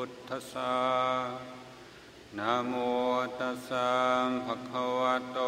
[0.00, 0.76] พุทธัสสะ
[2.38, 2.72] นะโม
[3.40, 3.90] ตัสสะ
[4.46, 5.40] ภะคะวะโต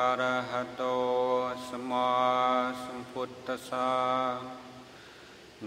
[0.00, 0.82] อะระหะโต
[1.68, 2.12] สัมมา
[2.84, 3.92] สัมพุทธัสสะ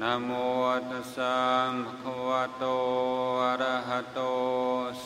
[0.02, 0.30] นะโม
[0.92, 1.36] ตัสสะ
[1.86, 2.66] ภะคะวะโต
[3.44, 4.20] อะระหะโต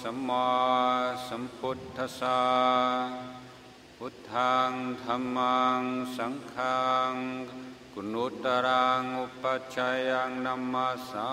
[0.02, 0.50] สัมมา
[1.28, 2.42] สัมพุทธัสสะ
[3.98, 4.72] พุทธัง
[5.04, 5.82] ธัมมัง
[6.18, 7.14] สังฆัง
[7.94, 11.32] กุณุตตรัง อุปัชฌายังนัมมาสา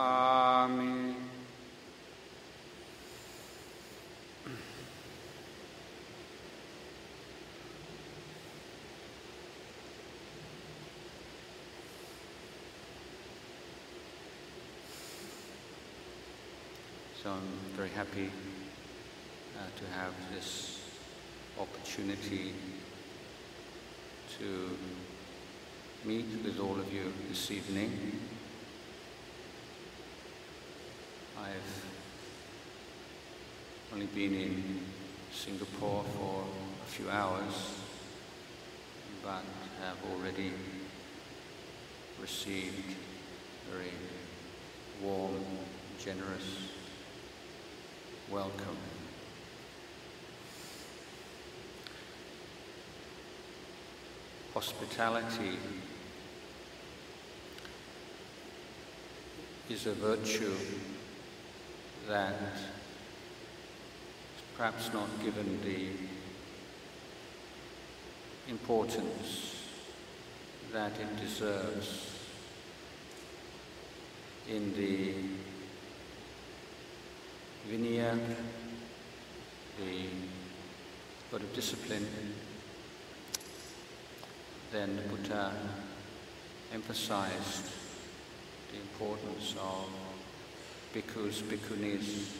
[0.75, 1.26] มิ
[17.27, 18.31] So I'm very happy
[19.59, 20.81] uh, to have this
[21.59, 22.55] opportunity
[24.39, 24.79] to
[26.05, 28.21] meet with all of you this evening.
[31.37, 31.85] I've
[33.93, 34.81] only been in
[35.35, 36.45] Singapore for
[36.85, 37.75] a few hours,
[39.25, 39.43] but
[39.83, 40.53] have already
[42.21, 42.95] received
[43.69, 43.91] very
[45.03, 45.45] warm,
[45.99, 46.76] generous
[48.31, 48.77] welcome.
[54.53, 55.59] Hospitality
[59.71, 60.55] is a virtue
[62.09, 62.61] that is
[64.57, 65.91] perhaps not given the
[68.51, 69.69] importance
[70.73, 72.11] that it deserves
[74.49, 75.15] in the
[77.71, 78.17] Vinaya,
[79.81, 80.07] the
[81.33, 82.07] code of discipline,
[84.71, 85.53] then the Buddha
[86.73, 87.67] emphasized
[88.71, 89.89] the importance of
[90.95, 92.31] bhikkhus, bhikkhunis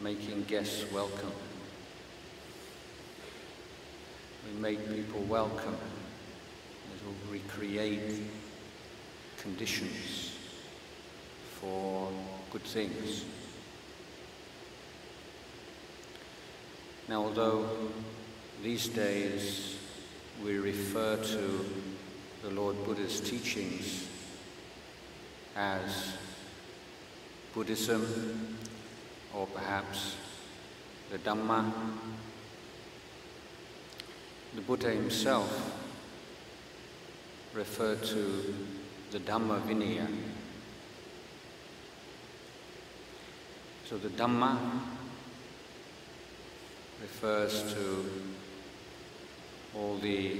[0.00, 1.32] making guests welcome.
[4.46, 5.76] We make people welcome
[6.94, 7.00] as
[7.32, 8.22] we recreate
[9.42, 10.36] conditions
[11.60, 12.12] for
[12.52, 13.24] good things.
[17.08, 17.66] Now, although
[18.62, 19.78] these days
[20.44, 21.64] we refer to
[22.42, 24.06] the Lord Buddha's teachings
[25.56, 26.12] as
[27.54, 28.58] Buddhism
[29.34, 30.16] or perhaps
[31.10, 31.72] the Dhamma,
[34.54, 35.82] the Buddha himself
[37.54, 38.54] referred to
[39.12, 40.06] the Dhamma Vinaya.
[43.88, 44.58] So the Dhamma
[47.00, 48.04] refers to
[49.74, 50.36] all the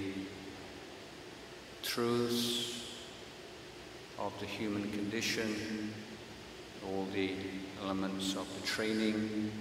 [1.82, 2.84] truths
[4.18, 5.92] of the human condition,
[6.86, 7.32] all the
[7.82, 9.52] elements of the training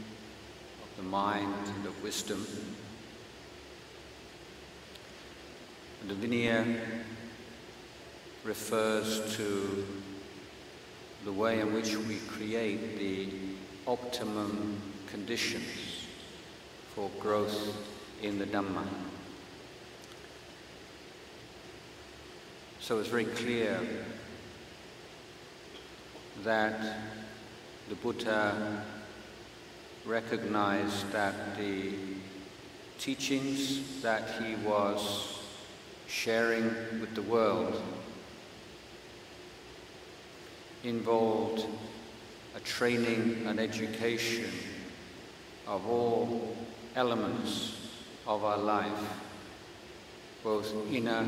[0.82, 2.46] of the mind and of wisdom.
[6.02, 6.80] And the Vinaya
[8.44, 9.86] refers to
[11.26, 13.30] the way in which we create the
[13.86, 15.87] optimum conditions
[16.98, 17.78] for growth
[18.24, 18.84] in the Dhamma.
[22.80, 23.80] So it's very clear
[26.44, 26.98] that
[27.88, 28.82] the Buddha
[30.08, 31.94] recognized that the
[32.98, 35.38] teachings that he was
[36.08, 36.64] sharing
[37.00, 37.80] with the world
[40.84, 41.64] involved
[42.56, 44.50] a training and education
[45.68, 46.56] of all
[46.98, 47.78] elements
[48.26, 49.22] of our life,
[50.44, 51.28] both inner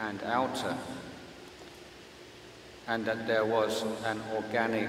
[0.00, 0.76] and outer,
[2.86, 4.88] and that there was an organic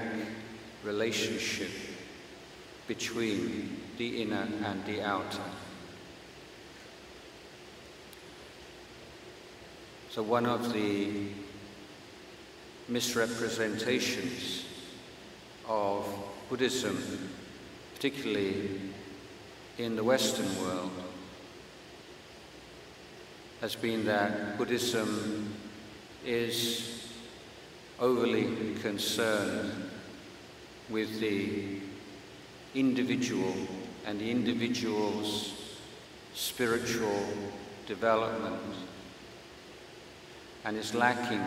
[0.84, 1.70] relationship
[2.86, 5.42] between the inner and the outer.
[10.10, 11.26] So, one of the
[12.86, 14.64] misrepresentations
[15.66, 16.06] of
[16.48, 16.96] Buddhism,
[17.94, 18.93] particularly
[19.78, 20.90] in the Western world,
[23.60, 25.52] has been that Buddhism
[26.24, 27.08] is
[27.98, 29.72] overly concerned
[30.90, 31.78] with the
[32.74, 33.54] individual
[34.06, 35.52] and the individual's
[36.34, 37.26] spiritual
[37.86, 38.60] development
[40.64, 41.44] and is lacking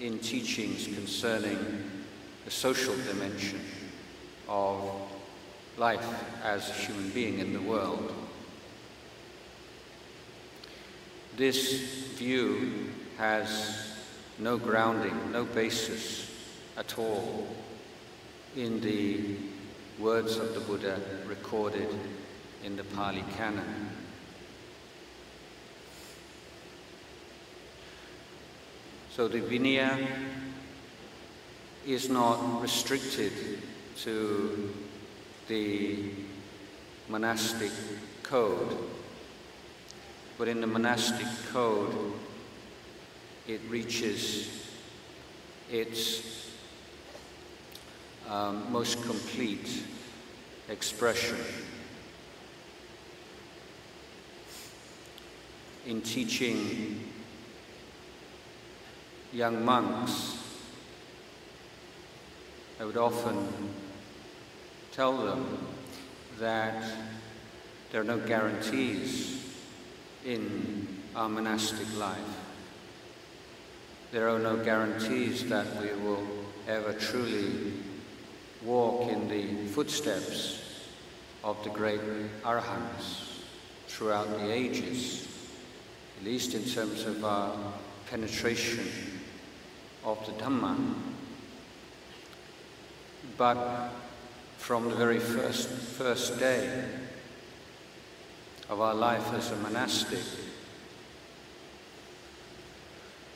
[0.00, 1.58] in teachings concerning
[2.44, 3.60] the social dimension
[4.48, 4.90] of
[5.78, 8.12] life as a human being in the world.
[11.36, 11.82] This
[12.16, 13.94] view has
[14.38, 16.30] no grounding, no basis
[16.76, 17.46] at all
[18.56, 19.36] in the
[19.98, 21.88] words of the Buddha recorded
[22.64, 23.90] in the Pali Canon.
[29.10, 30.06] So the Vinaya
[31.86, 33.32] is not restricted
[33.98, 34.72] to
[35.48, 36.10] the
[37.08, 37.72] monastic
[38.22, 38.76] code,
[40.36, 42.12] but in the monastic code
[43.46, 44.68] it reaches
[45.70, 46.52] its
[48.28, 49.84] um, most complete
[50.68, 51.38] expression.
[55.86, 57.08] In teaching
[59.32, 60.36] young monks,
[62.78, 63.48] I would often
[64.98, 65.56] tell them
[66.40, 66.82] that
[67.92, 69.44] there are no guarantees
[70.26, 72.18] in our monastic life.
[74.10, 76.26] There are no guarantees that we will
[76.66, 77.74] ever truly
[78.64, 80.88] walk in the footsteps
[81.44, 82.00] of the great
[82.42, 83.42] arahants
[83.86, 85.28] throughout the ages,
[86.18, 87.56] at least in terms of our
[88.10, 88.84] penetration
[90.04, 90.76] of the Dhamma.
[93.36, 93.92] But
[94.58, 96.84] from the very first, first day
[98.68, 100.18] of our life as a monastic,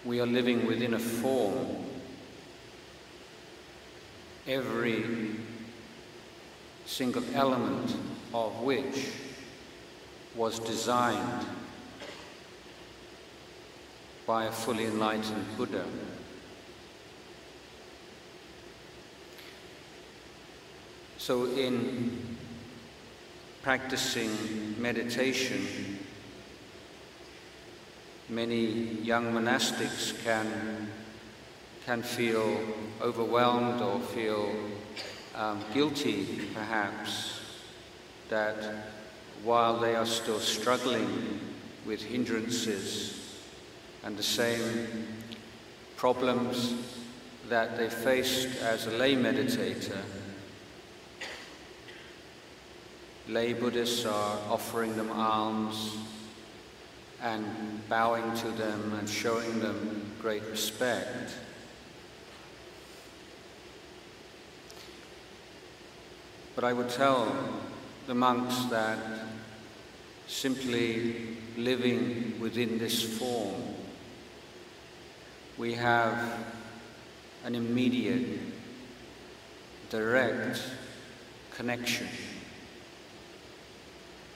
[0.05, 1.87] we are living within a form,
[4.47, 5.37] every
[6.85, 7.97] single element
[8.35, 9.09] of which
[10.35, 11.47] was designed
[14.27, 15.85] by a fully enlightened Buddha.
[21.25, 22.37] So, in
[23.63, 26.01] practicing meditation,
[28.29, 30.91] many young monastics can,
[31.87, 32.59] can feel
[33.01, 34.53] overwhelmed or feel
[35.37, 37.39] um, guilty, perhaps,
[38.29, 38.89] that
[39.45, 41.39] while they are still struggling
[41.87, 43.39] with hindrances
[44.03, 45.07] and the same
[45.97, 46.75] problems
[47.49, 50.03] that they faced as a lay meditator,
[53.29, 55.97] lay Buddhists are offering them alms
[57.23, 57.47] and
[57.89, 61.35] bowing to them and showing them great respect.
[66.57, 67.35] But I would tell
[68.07, 68.99] the monks that
[70.27, 73.55] simply living within this form,
[75.57, 76.45] we have
[77.45, 78.41] an immediate,
[79.91, 80.63] direct
[81.55, 82.09] connection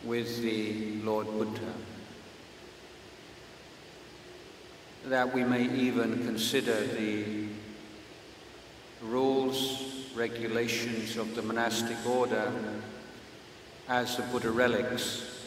[0.05, 1.73] with the Lord Buddha.
[5.07, 7.47] That we may even consider the
[9.03, 12.53] rules, regulations of the monastic order
[13.89, 15.47] as the Buddha relics,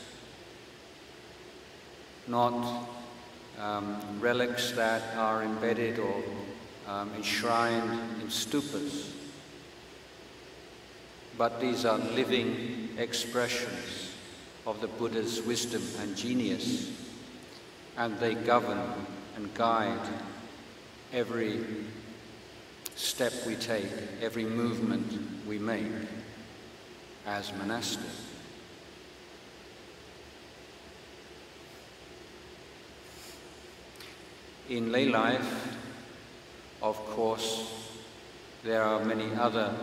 [2.28, 2.88] not
[3.60, 6.24] um, relics that are embedded or
[6.88, 9.12] um, enshrined in stupas,
[11.38, 14.09] but these are living expressions
[14.66, 16.92] of the Buddha's wisdom and genius,
[17.98, 18.82] and they govern
[19.36, 20.08] and guide
[21.14, 21.66] every
[22.96, 23.88] step we take,
[24.22, 25.92] every movement we make
[27.26, 28.06] as monastic.
[34.70, 35.78] In lay life,
[36.82, 37.74] of course,
[38.64, 39.74] there are many other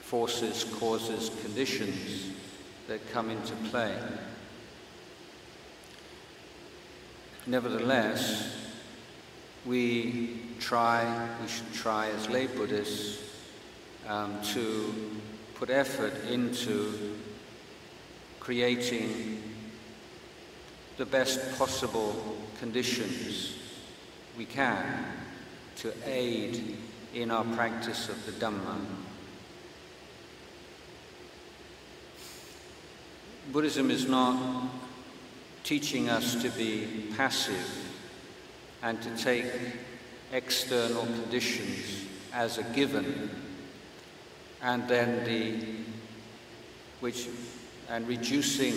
[0.00, 2.39] forces, causes, conditions
[2.90, 3.96] that come into play.
[7.46, 8.52] Nevertheless,
[9.64, 13.22] we try, we should try as lay Buddhists
[14.08, 14.92] um, to
[15.54, 17.16] put effort into
[18.40, 19.40] creating
[20.96, 23.54] the best possible conditions
[24.36, 25.04] we can
[25.76, 26.76] to aid
[27.14, 28.84] in our practice of the Dhamma.
[33.52, 34.70] Buddhism is not
[35.64, 37.66] teaching us to be passive
[38.82, 39.46] and to take
[40.32, 43.28] external conditions as a given
[44.62, 45.66] and then the
[47.00, 47.26] which
[47.88, 48.74] and reducing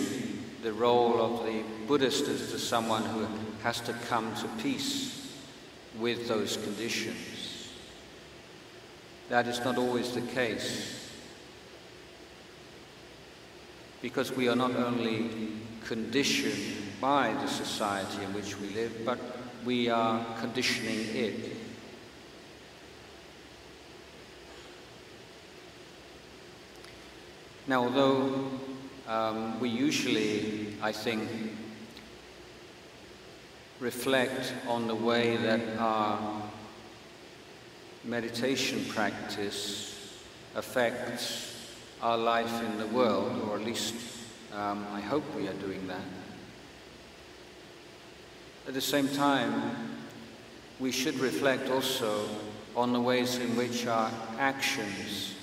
[0.62, 3.28] the role of the Buddhist as to someone who
[3.62, 5.38] has to come to peace
[5.98, 7.68] with those conditions.
[9.28, 11.03] That is not always the case
[14.04, 15.30] because we are not only
[15.86, 19.18] conditioned by the society in which we live, but
[19.64, 21.56] we are conditioning it.
[27.66, 28.50] Now, although
[29.08, 31.26] um, we usually, I think,
[33.80, 36.42] reflect on the way that our
[38.04, 40.20] meditation practice
[40.54, 41.53] affects
[42.04, 43.94] our life in the world, or at least
[44.52, 46.04] um, I hope we are doing that.
[48.68, 49.74] At the same time,
[50.78, 52.28] we should reflect also
[52.76, 55.34] on the ways in which our actions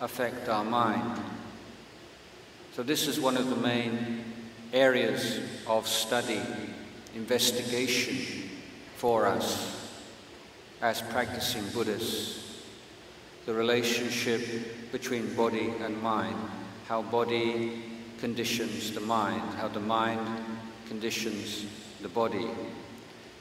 [0.00, 1.20] affect our mind.
[2.72, 4.32] So, this is one of the main
[4.72, 6.40] areas of study,
[7.16, 8.48] investigation
[8.94, 9.90] for us
[10.80, 12.62] as practicing Buddhists.
[13.44, 14.42] The relationship
[14.92, 16.36] between body and mind,
[16.86, 17.82] how body
[18.18, 20.26] conditions the mind, how the mind
[20.88, 21.66] conditions
[22.02, 22.48] the body,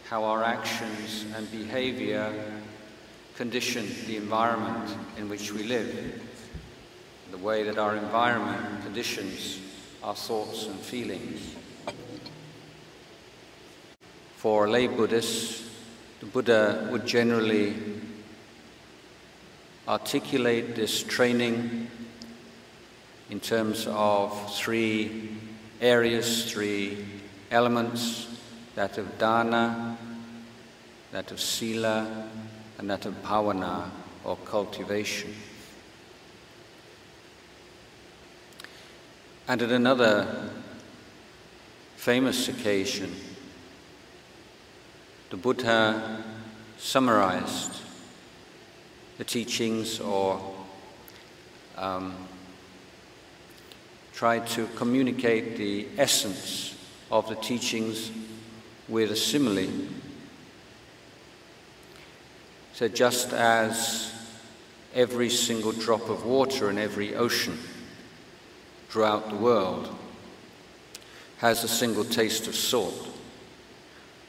[0.05, 2.33] how our actions and behavior
[3.35, 6.21] condition the environment in which we live
[7.31, 9.59] the way that our environment conditions
[10.03, 11.55] our thoughts and feelings.
[14.35, 15.67] For lay Buddhists,
[16.19, 17.73] the Buddha would generally
[19.87, 21.87] articulate this training
[23.29, 25.37] in terms of three
[25.79, 27.05] areas, three
[27.51, 28.27] elements
[28.75, 29.97] that of dana,
[31.11, 32.27] that of sila,
[32.77, 33.89] and that of bhavana
[34.23, 35.33] or cultivation.
[39.47, 40.49] And at another
[41.95, 43.13] famous occasion,
[45.29, 46.23] the Buddha
[46.77, 47.84] summarized
[49.17, 50.39] the teachings or
[51.77, 52.15] um,
[54.13, 56.77] tried to communicate the essence
[57.12, 58.12] of the teachings
[58.88, 59.67] with a simile.
[62.74, 64.13] So, just as
[64.93, 67.57] every single drop of water in every ocean
[68.89, 69.93] throughout the world
[71.38, 73.10] has a single taste of salt.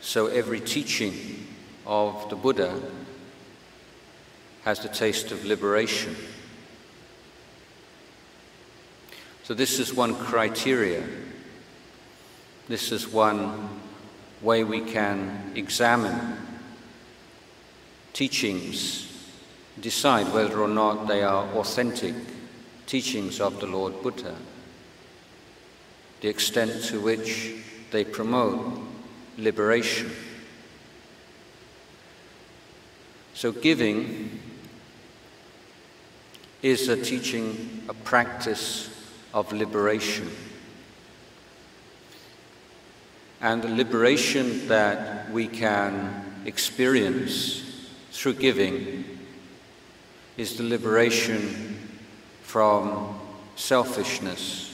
[0.01, 1.47] So every teaching
[1.87, 2.81] of the Buddha
[4.67, 6.15] has the taste of liberation.
[9.45, 11.03] So this is one criteria.
[12.69, 13.81] This is one
[14.43, 16.37] way we can examine
[18.13, 19.11] teachings,
[19.81, 22.15] decide whether or not they are authentic
[22.87, 24.37] teachings of the Lord Buddha
[26.21, 27.55] the extent to which
[27.91, 28.81] they promote
[29.39, 30.11] liberation.
[33.35, 34.36] So, giving
[36.67, 38.91] is a teaching, a practice
[39.33, 40.31] of liberation.
[43.41, 47.63] And the liberation that we can experience
[48.13, 49.05] through giving
[50.37, 51.79] is the liberation
[52.43, 53.19] from
[53.57, 54.67] selfishness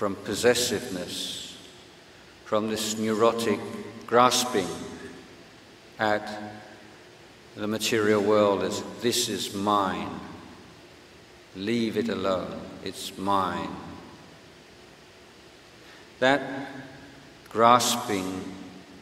[0.00, 1.58] from possessiveness,
[2.46, 3.60] from this neurotic
[4.06, 4.66] grasping
[5.98, 6.26] at
[7.54, 10.08] the material world as this is mine.
[11.56, 13.74] Leave it alone, it's mine.
[16.20, 16.68] That
[17.48, 18.44] grasping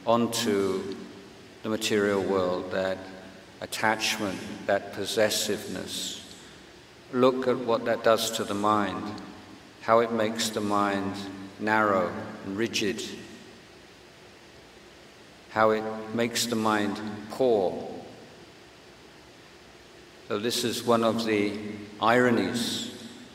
[0.06, 0.94] onto
[1.62, 2.98] the material world, that
[3.60, 6.36] attachment, that possessiveness,
[7.12, 9.20] look at what that does to the mind
[9.88, 11.14] how it makes the mind
[11.58, 12.12] narrow
[12.44, 13.02] and rigid,
[15.48, 17.00] how it makes the mind
[17.30, 17.88] poor.
[20.28, 21.58] So, this is one of the
[22.00, 22.92] ironies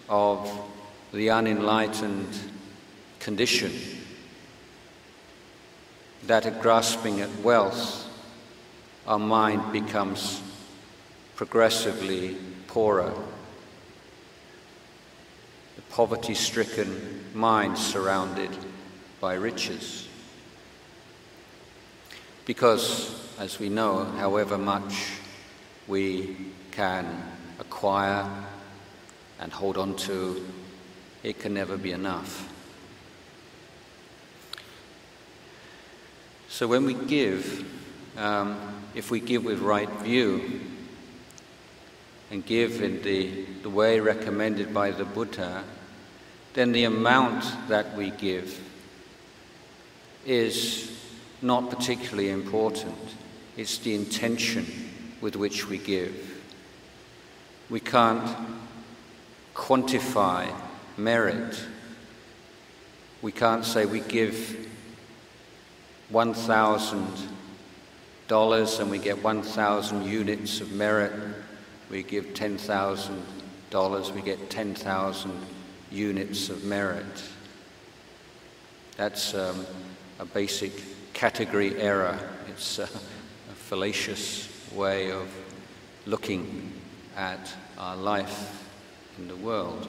[0.09, 0.49] of
[1.11, 2.27] the unenlightened
[3.19, 3.71] condition
[6.27, 8.07] that at grasping at wealth,
[9.05, 10.41] our mind becomes
[11.35, 13.13] progressively poorer
[15.75, 18.51] The poverty stricken mind surrounded
[19.19, 20.07] by riches.
[22.45, 25.19] Because, as we know, however much
[25.87, 26.35] we
[26.71, 27.05] can
[27.59, 28.29] acquire
[29.39, 30.45] and hold on to,
[31.23, 32.49] it can never be enough.
[36.49, 37.65] So when we give,
[38.17, 38.57] um,
[38.93, 40.61] if we give with right view
[42.29, 45.63] and give in the, the way recommended by the Buddha,
[46.53, 48.59] then the amount that we give
[50.25, 50.95] is
[51.41, 52.95] not particularly important.
[53.57, 54.65] It's the intention
[55.21, 56.41] with which we give.
[57.69, 58.35] We can't
[59.53, 60.51] quantify
[60.97, 61.63] merit.
[63.21, 64.67] We can't say we give
[66.11, 71.11] $1,000 and we get 1,000 units of merit.
[71.89, 75.31] We give $10,000, we get 10,000
[75.91, 77.23] units of merit.
[78.97, 79.65] That's um,
[80.19, 80.73] a basic
[81.13, 82.19] category error.
[82.49, 85.29] It's a, a fallacious way of
[86.05, 86.73] looking
[87.15, 88.62] at our life
[89.17, 89.87] in the world.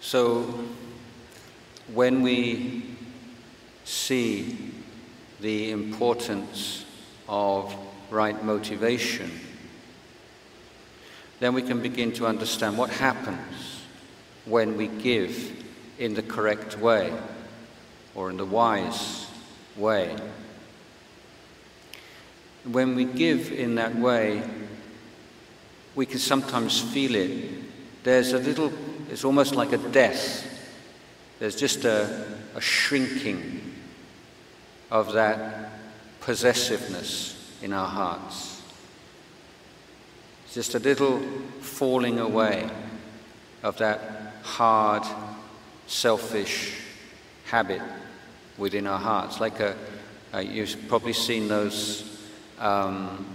[0.00, 0.64] So,
[1.92, 2.96] when we
[3.84, 4.72] see
[5.40, 6.84] the importance
[7.28, 7.74] of
[8.10, 9.30] right motivation,
[11.40, 13.82] then we can begin to understand what happens
[14.44, 15.64] when we give
[15.98, 17.12] in the correct way
[18.14, 19.26] or in the wise
[19.76, 20.16] way.
[22.70, 24.42] When we give in that way,
[25.94, 27.50] we can sometimes feel it.
[28.04, 28.72] There's a little,
[29.10, 30.46] it's almost like a death.
[31.38, 33.74] There's just a, a shrinking
[34.90, 35.72] of that
[36.20, 38.62] possessiveness in our hearts.
[40.44, 41.20] It's just a little
[41.60, 42.68] falling away
[43.62, 45.04] of that hard,
[45.86, 46.74] selfish
[47.44, 47.82] habit
[48.56, 49.40] within our hearts.
[49.40, 49.76] Like a,
[50.34, 52.17] uh, you've probably seen those
[52.60, 53.26] um,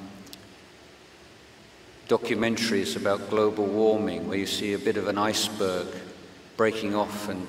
[2.08, 5.88] documentaries about global warming where you see a bit of an iceberg
[6.58, 7.48] breaking off and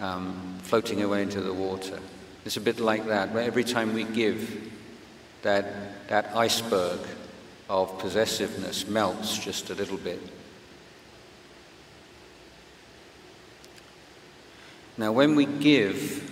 [0.00, 1.98] um, floating away into the water.
[2.44, 4.72] It's a bit like that, where every time we give,
[5.42, 7.00] that, that iceberg
[7.68, 10.20] of possessiveness melts just a little bit.
[14.96, 16.30] Now, when we give,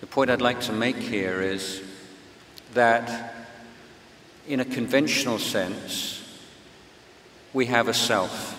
[0.00, 1.82] the point I'd like to make here is
[2.74, 3.37] that
[4.48, 6.22] in a conventional sense,
[7.52, 8.58] we have a self.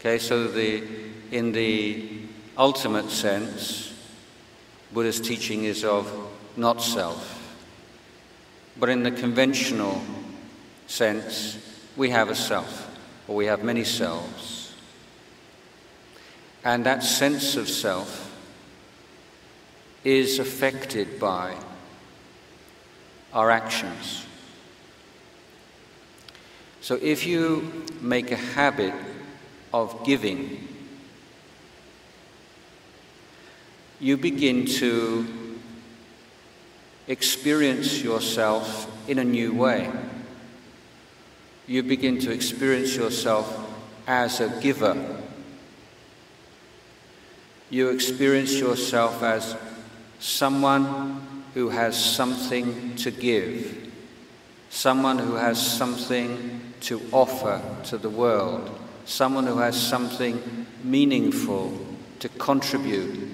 [0.00, 0.82] Okay, so the,
[1.30, 2.22] in the
[2.56, 3.92] ultimate sense,
[4.92, 6.10] Buddha's teaching is of
[6.56, 7.38] not self.
[8.80, 10.02] But in the conventional
[10.86, 11.58] sense,
[11.94, 12.90] we have a self,
[13.28, 14.74] or we have many selves.
[16.64, 18.34] And that sense of self
[20.04, 21.54] is affected by
[23.34, 24.26] our actions.
[26.82, 28.92] So if you make a habit
[29.72, 30.66] of giving,
[34.00, 35.24] you begin to
[37.06, 39.92] experience yourself in a new way.
[41.68, 43.46] You begin to experience yourself
[44.08, 45.22] as a giver.
[47.70, 49.56] You experience yourself as
[50.18, 53.88] someone who has something to give,
[54.68, 61.72] someone who has something to offer to the world, someone who has something meaningful
[62.18, 63.30] to contribute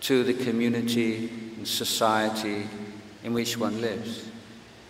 [0.00, 2.66] to the community and society
[3.24, 4.28] in which one lives.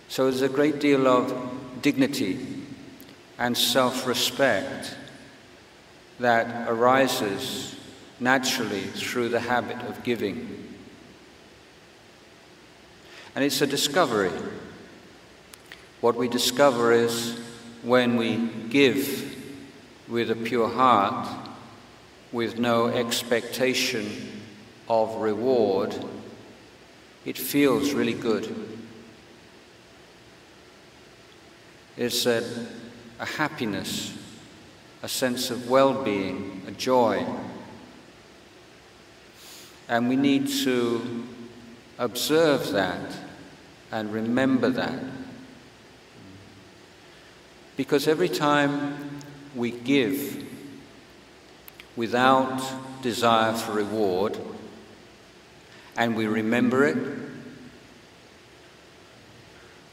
[0.09, 2.39] So there's a great deal of dignity
[3.37, 4.95] and self respect
[6.19, 7.75] that arises
[8.19, 10.75] naturally through the habit of giving.
[13.35, 14.31] And it's a discovery.
[16.01, 17.39] What we discover is
[17.83, 18.37] when we
[18.69, 19.35] give
[20.07, 21.27] with a pure heart,
[22.31, 24.41] with no expectation
[24.89, 25.95] of reward,
[27.25, 28.77] it feels really good.
[31.97, 32.43] It's a,
[33.19, 34.17] a happiness,
[35.03, 37.25] a sense of well being, a joy.
[39.89, 41.25] And we need to
[41.97, 43.17] observe that
[43.91, 44.99] and remember that.
[47.77, 49.21] Because every time
[49.55, 50.43] we give
[51.95, 52.59] without
[53.03, 54.37] desire for reward,
[55.95, 56.97] and we remember it,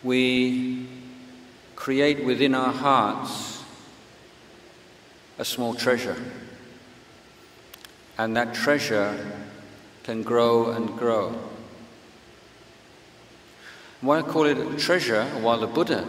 [0.02, 0.86] we
[1.76, 3.62] create within our hearts
[5.38, 6.16] a small treasure.
[8.16, 9.42] And that treasure
[10.04, 11.34] can grow and grow.
[14.00, 16.06] Why I call it a treasure, while the Buddha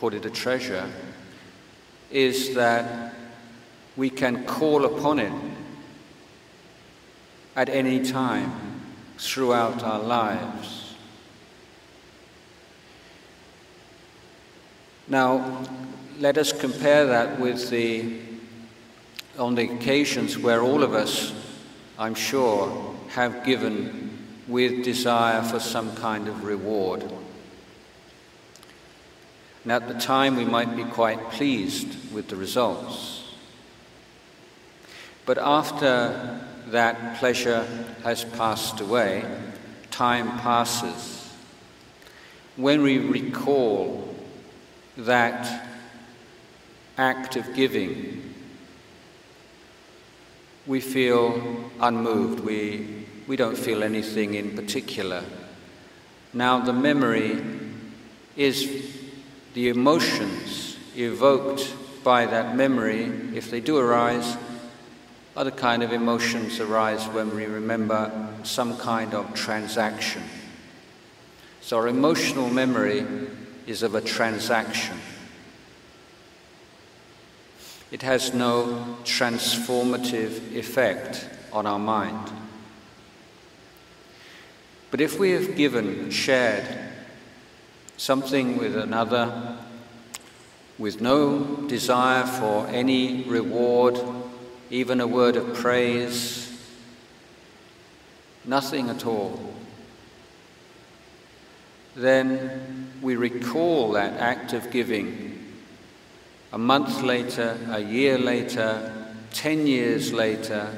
[0.00, 0.88] called it a treasure,
[2.10, 3.14] is that
[3.98, 5.32] we can call upon it
[7.54, 8.80] at any time
[9.18, 10.94] throughout our lives.
[15.06, 15.62] Now,
[16.18, 18.20] let us compare that with the,
[19.38, 21.34] on the occasions where all of us,
[21.98, 24.16] I'm sure, have given
[24.48, 27.04] with desire for some kind of reward.
[29.62, 33.34] And at the time, we might be quite pleased with the results.
[35.26, 37.66] But after that pleasure
[38.02, 39.24] has passed away,
[39.90, 41.32] time passes.
[42.56, 44.14] When we recall
[44.96, 45.68] that
[46.96, 48.34] act of giving,
[50.66, 52.40] we feel unmoved.
[52.40, 55.22] We, we don't feel anything in particular.
[56.32, 57.42] Now, the memory
[58.36, 58.99] is
[59.54, 64.36] the emotions evoked by that memory, if they do arise,
[65.36, 70.22] other kind of emotions arise when we remember some kind of transaction.
[71.60, 73.06] So our emotional memory
[73.66, 74.98] is of a transaction.
[77.90, 82.30] It has no transformative effect on our mind.
[84.90, 86.89] But if we have given, shared
[88.00, 89.58] something with another
[90.78, 94.00] with no desire for any reward,
[94.70, 96.58] even a word of praise,
[98.46, 99.38] nothing at all,
[101.94, 105.54] then we recall that act of giving.
[106.54, 110.74] A month later, a year later, 10 years later,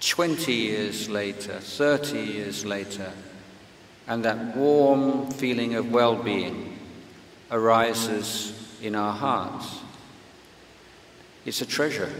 [0.00, 3.10] 20 years later, 30 years later,
[4.06, 6.78] and that warm feeling of well being
[7.50, 9.80] arises in our hearts.
[11.44, 12.12] It's a treasure.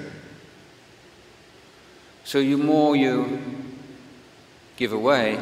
[2.25, 3.41] So, the more you
[4.77, 5.39] give away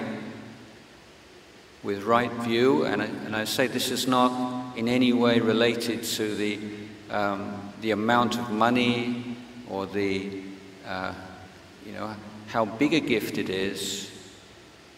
[1.82, 6.04] with right view, and I, and I say this is not in any way related
[6.04, 6.58] to the,
[7.10, 9.36] um, the amount of money
[9.68, 10.42] or the,
[10.86, 11.14] uh,
[11.86, 12.14] you know,
[12.48, 14.10] how big a gift it is.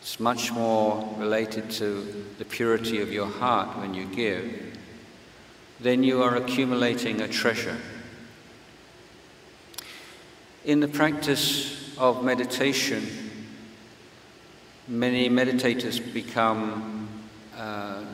[0.02, 4.72] It's much more related to the purity of your heart when you give
[5.82, 7.76] then you are accumulating a treasure.
[10.64, 13.04] In the practice of meditation,
[14.86, 17.08] many meditators become
[17.56, 18.04] uh,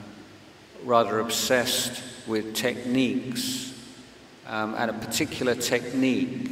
[0.82, 3.74] rather obsessed with techniques
[4.46, 6.48] um, and a particular technique,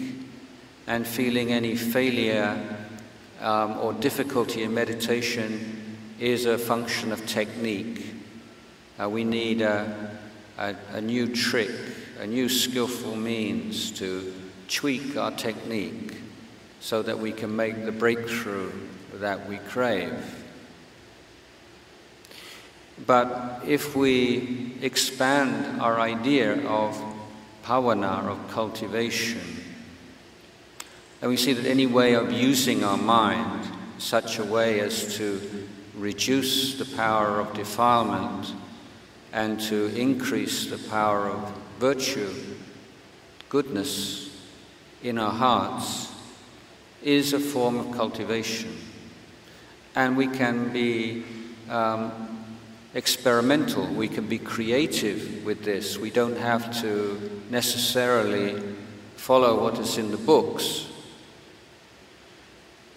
[0.87, 2.76] and feeling any failure
[3.41, 8.07] um, or difficulty in meditation is a function of technique.
[9.01, 10.17] Uh, we need a
[10.59, 11.71] a, a new trick,
[12.21, 14.33] a new skillful means to
[14.69, 16.17] tweak our technique
[16.81, 18.73] so that we can make the breakthrough
[19.15, 20.45] that we crave.
[23.07, 26.99] But if we expand our idea of
[27.63, 29.41] bhavana, of cultivation,
[31.27, 33.67] and we see that any way of using our mind
[33.99, 38.53] such a way as to reduce the power of defilement
[39.33, 42.33] and to increase the power of virtue,
[43.49, 44.41] goodness
[45.03, 46.13] in our hearts
[47.03, 48.77] is a form of cultivation.
[49.97, 51.25] And we can be
[51.69, 52.47] um,
[52.95, 55.99] experimental, we can be creative with this.
[55.99, 58.63] We don't have to necessarily
[59.17, 60.87] follow what is in the books.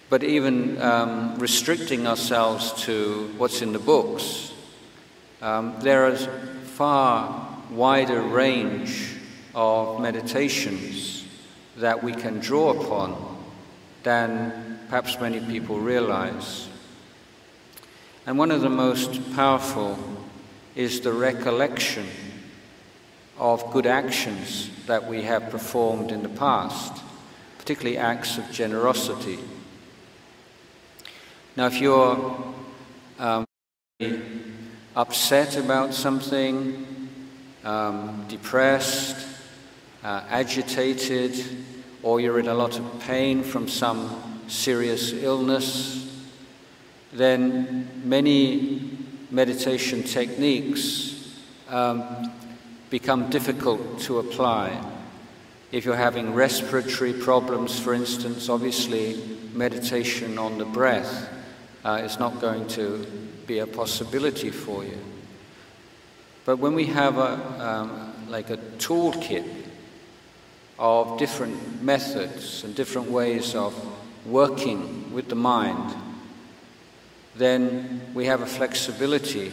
[0.10, 4.50] But even um, restricting ourselves to what's in the books
[5.42, 6.28] um, there is
[6.64, 9.16] far wider range
[9.56, 11.26] of meditations
[11.78, 13.38] that we can draw upon
[14.04, 16.68] than perhaps many people realize.
[18.26, 19.98] And one of the most powerful
[20.76, 22.06] is the recollection
[23.38, 27.02] of good actions that we have performed in the past,
[27.58, 29.40] particularly acts of generosity.
[31.60, 32.54] Now, if you're
[33.20, 33.44] um,
[34.96, 37.10] upset about something,
[37.66, 39.28] um, depressed,
[40.02, 41.38] uh, agitated,
[42.02, 46.24] or you're in a lot of pain from some serious illness,
[47.12, 48.98] then many
[49.30, 51.36] meditation techniques
[51.68, 52.32] um,
[52.90, 54.82] become difficult to apply.
[55.74, 59.22] If you're having respiratory problems, for instance, obviously
[59.54, 61.36] meditation on the breath
[61.84, 63.06] uh, is not going to
[63.48, 64.98] be a possibility for you.
[66.46, 69.46] But when we have a, um, like a toolkit
[70.78, 73.74] of different methods and different ways of
[74.26, 75.96] working with the mind,
[77.36, 79.52] then we have a flexibility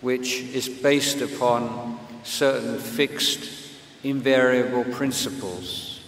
[0.00, 6.00] which is based upon certain fixed, invariable principles.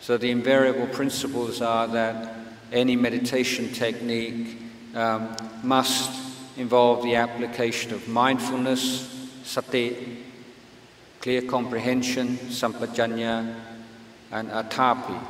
[0.00, 2.35] So the invariable principles are that
[2.72, 4.58] any meditation technique
[4.94, 6.10] um, must
[6.56, 10.24] involve the application of mindfulness, sati,
[11.20, 13.54] clear comprehension, sampajanya,
[14.32, 15.20] and atapi,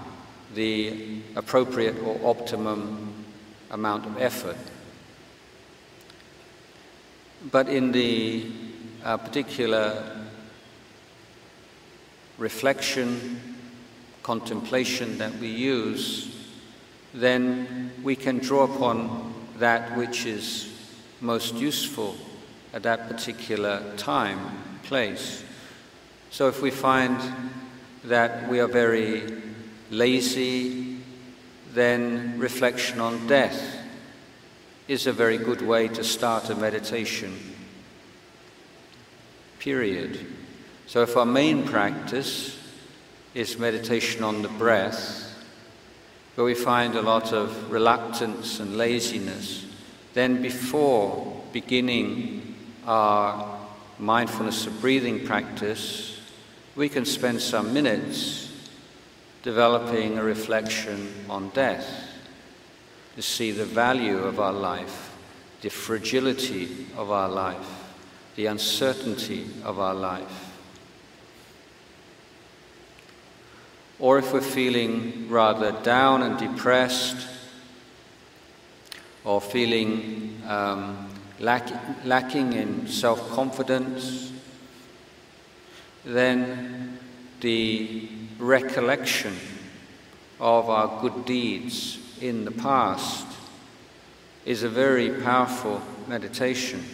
[0.54, 3.24] the appropriate or optimum
[3.70, 4.56] amount of effort.
[7.50, 8.50] But in the
[9.06, 10.26] a particular
[12.38, 13.40] reflection,
[14.24, 16.35] contemplation that we use,
[17.16, 20.72] then we can draw upon that which is
[21.20, 22.14] most useful
[22.74, 24.38] at that particular time,
[24.82, 25.42] place.
[26.30, 27.18] So if we find
[28.04, 29.22] that we are very
[29.90, 30.98] lazy,
[31.72, 33.78] then reflection on death
[34.86, 37.34] is a very good way to start a meditation.
[39.58, 40.26] Period.
[40.86, 42.58] So if our main practice
[43.34, 45.25] is meditation on the breath,
[46.36, 49.64] where we find a lot of reluctance and laziness,
[50.12, 52.54] then before beginning
[52.86, 53.58] our
[53.98, 56.20] mindfulness of breathing practice,
[56.76, 58.52] we can spend some minutes
[59.42, 61.88] developing a reflection on death,
[63.14, 65.14] to see the value of our life,
[65.62, 67.94] the fragility of our life,
[68.34, 70.45] the uncertainty of our life.
[73.98, 77.28] Or if we're feeling rather down and depressed,
[79.24, 81.08] or feeling um,
[81.40, 81.68] lack,
[82.04, 84.32] lacking in self confidence,
[86.04, 86.98] then
[87.40, 89.34] the recollection
[90.38, 93.26] of our good deeds in the past
[94.44, 96.84] is a very powerful meditation.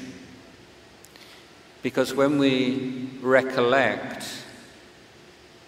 [1.82, 4.41] Because when we recollect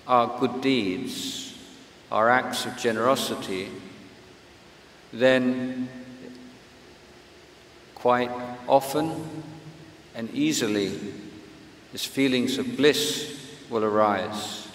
[0.06, 1.54] our good deeds,
[2.10, 3.70] our acts of generosity,
[5.12, 5.88] then
[7.94, 8.30] quite
[8.68, 9.12] often
[10.14, 10.98] and easily
[11.92, 13.40] these feelings of bliss
[13.70, 14.68] will arise,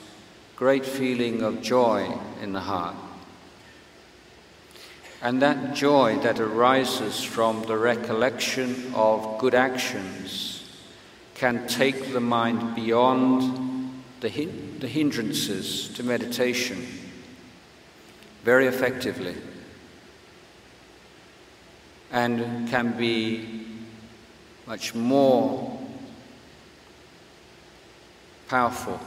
[0.55, 2.11] great feeling of joy
[2.41, 2.95] in the heart.
[5.21, 10.79] And that joy that arises from the recollection of good actions
[11.35, 16.85] can take the mind beyond the, hin- the hindrances to meditation
[18.43, 19.35] very effectively
[22.11, 23.65] and can be
[24.65, 25.79] much more
[28.47, 28.99] powerful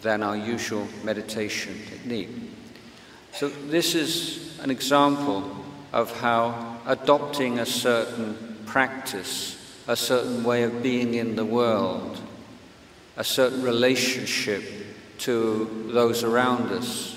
[0.00, 2.30] than our usual meditation technique.
[3.32, 9.56] So, this is an example of how adopting a certain practice,
[9.86, 12.20] a certain way of being in the world,
[13.16, 14.62] a certain relationship
[15.18, 17.16] to those around us,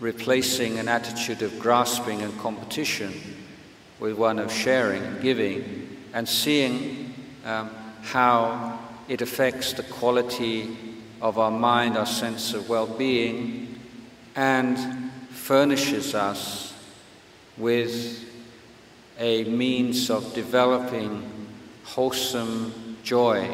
[0.00, 3.12] replacing an attitude of grasping and competition
[3.98, 7.70] with one of sharing giving, and seeing um,
[8.02, 10.76] how it affects the quality
[11.20, 13.78] of our mind, our sense of well being,
[14.36, 16.72] and furnishes us
[17.56, 18.24] with
[19.18, 21.28] a means of developing
[21.82, 23.52] wholesome joy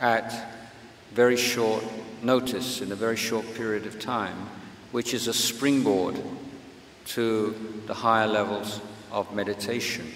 [0.00, 0.54] at
[1.12, 1.84] very short
[2.22, 4.48] notice, in a very short period of time,
[4.92, 6.20] which is a springboard
[7.06, 8.80] to the higher levels
[9.10, 10.06] of meditation.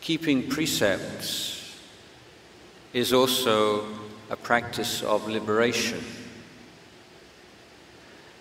[0.00, 1.78] Keeping precepts
[2.92, 3.86] is also
[4.30, 6.02] a practice of liberation.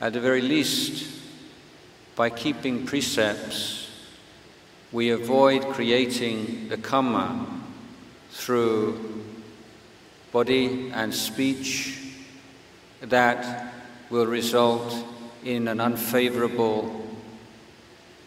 [0.02, 1.08] At the very least,
[2.16, 3.89] by keeping precepts,
[4.92, 7.46] we avoid creating the karma
[8.32, 9.24] through
[10.32, 12.00] body and speech
[13.02, 13.74] that
[14.10, 14.94] will result
[15.44, 17.08] in an unfavorable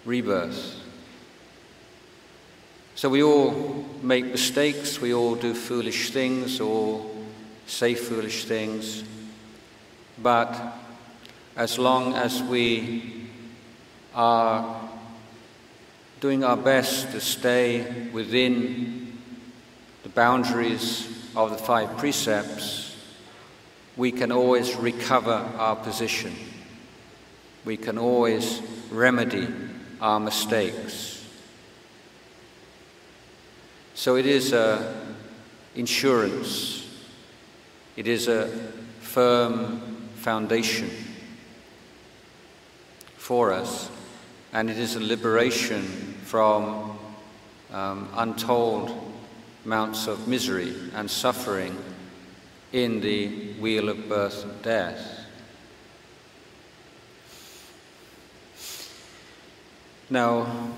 [0.05, 0.77] rebirth.
[2.95, 7.11] So we all make mistakes, we all do foolish things, or
[7.67, 9.03] say foolish things,
[10.19, 10.79] but
[11.57, 13.29] as long as we
[14.15, 14.82] are
[16.23, 19.19] doing our best to stay within
[20.05, 22.97] the boundaries of the five precepts,
[23.97, 26.33] we can always recover our position.
[27.65, 29.49] We can always remedy
[30.01, 31.27] our mistakes.
[33.95, 34.95] So it is a
[35.75, 36.89] insurance.
[37.97, 38.47] It is a
[39.01, 39.81] firm
[40.15, 40.89] foundation
[43.17, 43.91] for us,
[44.53, 46.99] and it is a liberation from
[47.75, 48.91] um, untold
[49.67, 51.77] amounts of misery and suffering
[52.73, 55.27] in the wheel of birth and death.
[60.09, 60.71] Now,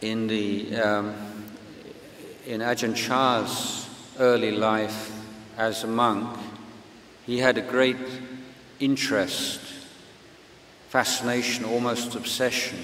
[0.00, 1.16] in the um,
[2.46, 3.88] in Ajahn Chah's
[4.20, 5.10] early life
[5.58, 6.38] as a monk,
[7.26, 8.06] he had a great
[8.78, 9.58] interest,
[10.90, 12.78] fascination, almost obsession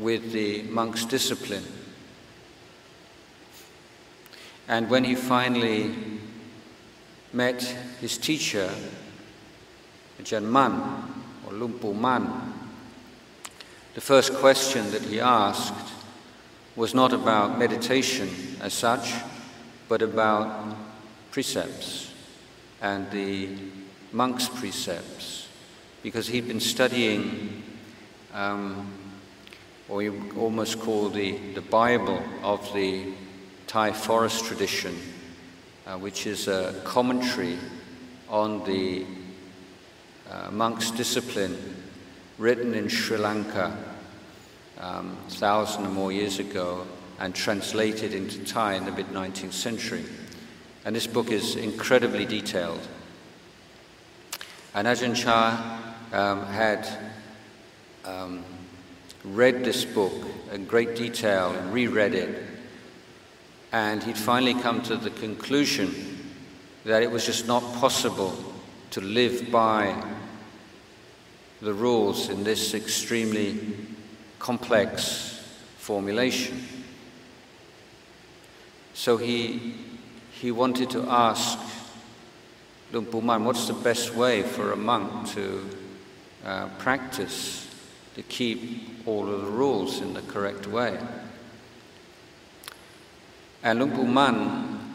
[0.00, 1.64] with the monk's discipline.
[4.66, 5.94] And when he finally
[7.32, 7.62] met
[8.00, 8.70] his teacher,
[10.20, 12.54] Ajahn Mun, or Luang Pu Mun,
[13.94, 15.92] the first question that he asked
[16.76, 18.28] was not about meditation
[18.60, 19.12] as such,
[19.88, 20.76] but about
[21.30, 22.12] precepts
[22.80, 23.48] and the
[24.12, 25.48] monk's precepts,
[26.02, 27.62] because he'd been studying
[28.32, 28.99] um,
[29.90, 33.12] or you almost call the, the Bible of the
[33.66, 34.96] Thai forest tradition,
[35.84, 37.58] uh, which is a commentary
[38.28, 39.04] on the
[40.30, 41.58] uh, monk's discipline
[42.38, 43.76] written in Sri Lanka
[44.78, 46.86] um, thousand or more years ago
[47.18, 50.04] and translated into Thai in the mid 19th century.
[50.84, 52.86] And this book is incredibly detailed.
[54.72, 56.88] And Ajahn Chah um, had
[58.04, 58.44] um,
[59.24, 60.12] read this book
[60.52, 62.42] in great detail and reread it,
[63.72, 65.94] and he'd finally come to the conclusion
[66.84, 68.36] that it was just not possible
[68.90, 69.94] to live by
[71.60, 73.76] the rules in this extremely
[74.38, 75.44] complex
[75.78, 76.64] formulation.
[78.94, 79.74] So he,
[80.32, 81.58] he wanted to ask
[82.92, 85.64] Mun, what's the best way for a monk to
[86.44, 87.68] uh, practice
[88.16, 90.98] to keep all of the rules in the correct way.
[93.62, 94.94] And Luang Pu Mun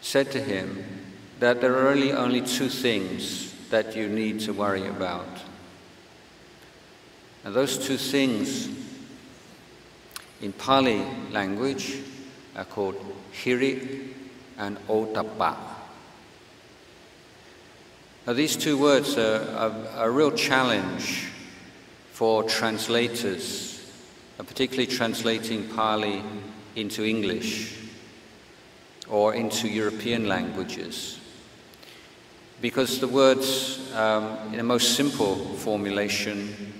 [0.00, 0.84] said to him
[1.38, 5.26] that there are really only two things that you need to worry about.
[7.44, 8.68] And those two things
[10.40, 11.98] in Pali language
[12.54, 12.96] are called
[13.32, 14.12] hiri
[14.58, 15.56] and ottappa.
[18.26, 21.31] Now, these two words are, a real challenge
[22.22, 23.84] for translators,
[24.38, 26.22] particularly translating Pali
[26.76, 27.76] into English
[29.10, 31.18] or into European languages.
[32.60, 36.72] Because the words, um, in a most simple formulation,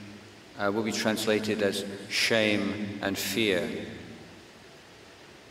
[0.60, 3.68] uh, will be translated as shame and fear.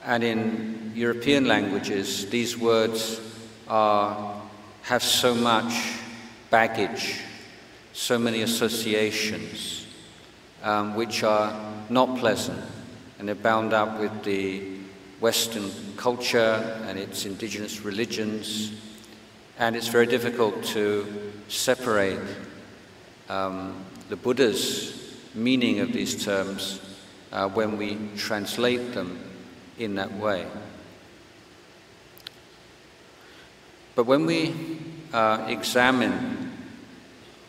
[0.06, 3.19] And in European languages, these words
[3.67, 4.41] are
[4.84, 5.73] have so much
[6.49, 7.19] baggage,
[7.91, 9.81] so many associations,
[10.63, 11.54] um, which are
[11.89, 12.62] not pleasant,
[13.19, 14.63] and they're bound up with the
[15.19, 18.71] Western culture and its indigenous religions,
[19.60, 22.19] and it's very difficult to separate
[23.30, 26.82] um, the Buddha's meaning of these terms
[27.32, 29.19] uh, when we translate them
[29.78, 30.45] in that way.
[33.95, 34.56] But when we
[35.13, 36.52] uh, examine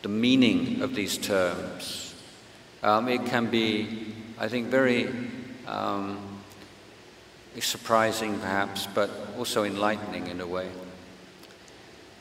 [0.01, 2.02] the meaning of these terms,
[2.83, 5.09] um, it can be, I think, very
[5.65, 6.41] um,
[7.59, 10.69] surprising perhaps, but also enlightening in a way.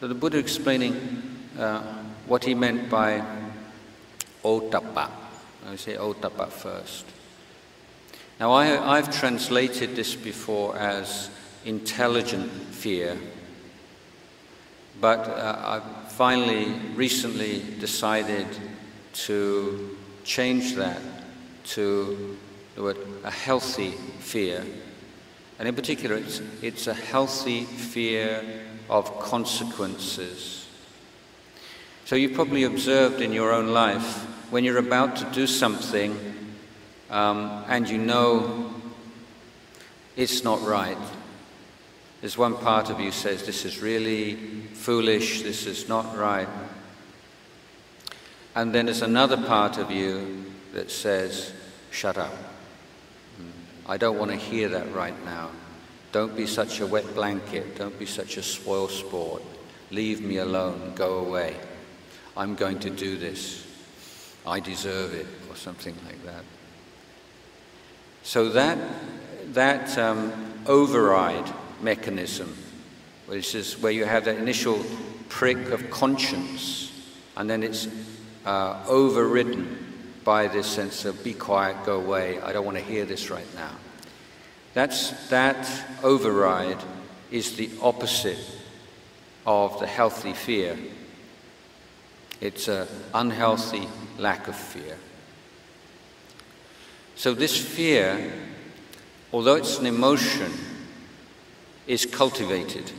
[0.00, 1.82] So the Buddha explaining uh,
[2.26, 3.22] what he meant by
[4.44, 5.10] ottappa.
[5.68, 7.04] I say ottappa first.
[8.40, 11.28] Now, I, I've translated this before as
[11.64, 13.18] intelligent fear
[15.00, 18.46] but uh, I finally, recently decided
[19.12, 21.00] to change that
[21.64, 22.38] to
[23.24, 24.64] a healthy fear.
[25.58, 28.42] And in particular, it's, it's a healthy fear
[28.88, 30.66] of consequences.
[32.04, 36.18] So you've probably observed in your own life when you're about to do something
[37.10, 38.74] um, and you know
[40.16, 40.98] it's not right,
[42.20, 44.36] there's one part of you says, This is really
[44.74, 46.48] foolish, this is not right.
[48.54, 51.52] And then there's another part of you that says,
[51.90, 52.32] Shut up.
[53.86, 55.50] I don't want to hear that right now.
[56.12, 57.76] Don't be such a wet blanket.
[57.76, 59.42] Don't be such a spoil sport.
[59.90, 60.92] Leave me alone.
[60.94, 61.56] Go away.
[62.36, 63.66] I'm going to do this.
[64.46, 66.44] I deserve it, or something like that.
[68.22, 68.78] So that,
[69.52, 70.32] that um,
[70.66, 72.56] override mechanism,
[73.26, 74.84] which is where you have that initial
[75.28, 76.92] prick of conscience,
[77.36, 77.88] and then it's
[78.44, 79.78] uh, overridden
[80.24, 83.54] by this sense of be quiet, go away, I don't want to hear this right
[83.54, 83.72] now.
[84.74, 85.68] That's, that
[86.02, 86.78] override
[87.30, 88.38] is the opposite
[89.44, 90.78] of the healthy fear.
[92.40, 93.88] It's an unhealthy
[94.18, 94.96] lack of fear.
[97.14, 98.32] So, this fear,
[99.32, 100.52] although it's an emotion,
[101.86, 102.90] is cultivated.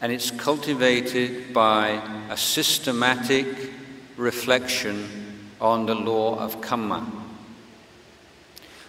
[0.00, 3.46] And it's cultivated by a systematic
[4.16, 5.08] reflection
[5.60, 7.10] on the law of karma.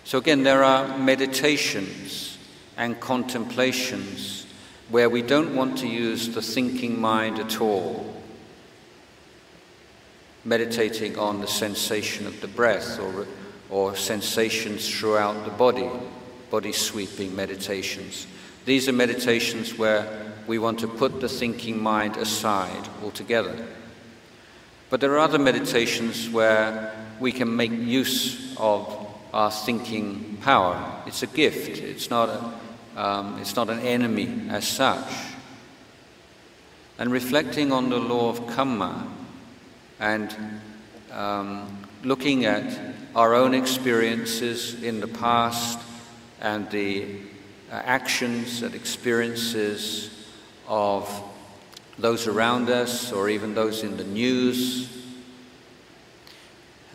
[0.03, 2.37] So, again, there are meditations
[2.77, 4.45] and contemplations
[4.89, 8.13] where we don't want to use the thinking mind at all.
[10.45, 13.27] Meditating on the sensation of the breath or,
[13.69, 15.89] or sensations throughout the body,
[16.49, 18.27] body sweeping meditations.
[18.63, 23.67] These are meditations where we want to put the thinking mind aside altogether.
[24.89, 31.03] But there are other meditations where we can make use of our thinking power.
[31.05, 35.13] It's a gift, it's not, a, um, it's not an enemy as such.
[36.97, 39.07] And reflecting on the law of karma
[39.99, 40.35] and
[41.11, 45.79] um, looking at our own experiences in the past
[46.39, 47.05] and the
[47.71, 50.16] uh, actions and experiences
[50.67, 51.09] of
[51.97, 54.89] those around us or even those in the news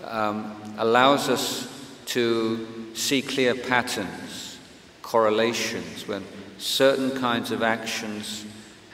[0.05, 1.69] um, allows us
[2.07, 4.59] to see clear patterns,
[5.03, 6.25] correlations, when
[6.59, 8.45] certain kinds of actions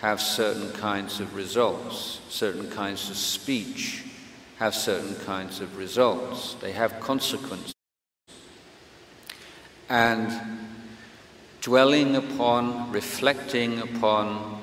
[0.01, 4.05] have certain kinds of results, certain kinds of speech
[4.59, 7.75] have certain kinds of results, they have consequences.
[9.89, 10.33] And
[11.61, 14.61] dwelling upon, reflecting upon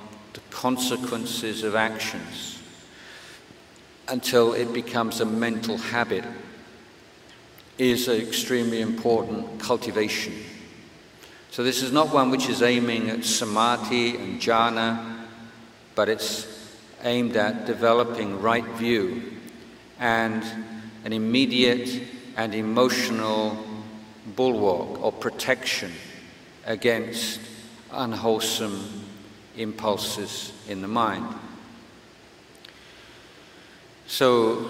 [0.56, 2.62] consequences of actions
[4.08, 6.24] until it becomes a mental habit
[7.78, 10.34] is an extremely important cultivation.
[11.51, 15.26] So, this is not one which is aiming at samadhi and jhana,
[15.93, 16.47] but it's
[17.03, 19.34] aimed at developing right view
[19.99, 20.41] and
[21.03, 22.01] an immediate
[22.38, 23.58] and emotional
[24.38, 25.91] bulwark or protection
[26.66, 27.41] against
[27.91, 29.05] unwholesome
[29.58, 31.26] impulses in the mind.
[34.08, 34.70] So,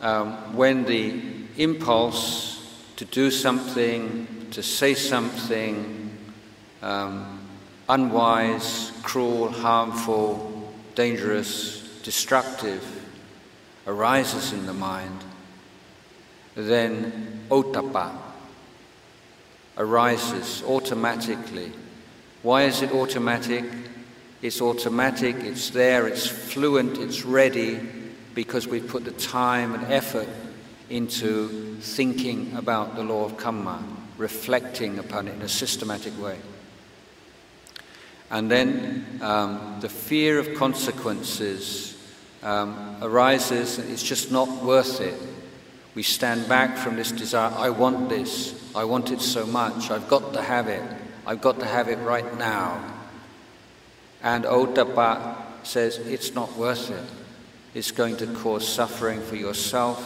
[0.00, 1.20] um, when the
[1.56, 2.54] impulse
[2.96, 6.16] to do something, to say something
[6.82, 7.40] um,
[7.88, 12.84] unwise, cruel, harmful, dangerous, destructive
[13.86, 15.24] arises in the mind,
[16.54, 18.12] then ottappa
[19.76, 21.72] arises automatically.
[22.42, 23.64] Why is it automatic?
[24.44, 27.80] It's automatic, it's there, it's fluent, it's ready
[28.34, 30.28] because we've put the time and effort
[30.90, 33.82] into thinking about the law of karma,
[34.18, 36.38] reflecting upon it in a systematic way.
[38.30, 41.96] And then um, the fear of consequences
[42.42, 45.18] um, arises, and it's just not worth it.
[45.94, 50.06] We stand back from this desire I want this, I want it so much, I've
[50.06, 50.82] got to have it,
[51.26, 52.93] I've got to have it right now.
[54.24, 57.04] And Ottappa says it's not worth it.
[57.74, 60.02] It's going to cause suffering for yourself,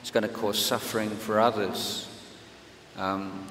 [0.00, 2.08] it's going to cause suffering for others.
[2.96, 3.46] Um,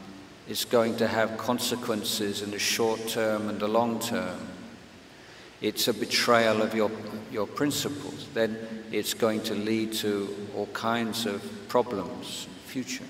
[0.48, 4.40] it's going to have consequences in the short term and the long term.
[5.62, 6.92] It's a betrayal of your,
[7.32, 8.28] your principles.
[8.34, 8.58] Then
[8.92, 13.04] it's going to lead to all kinds of problems in the future.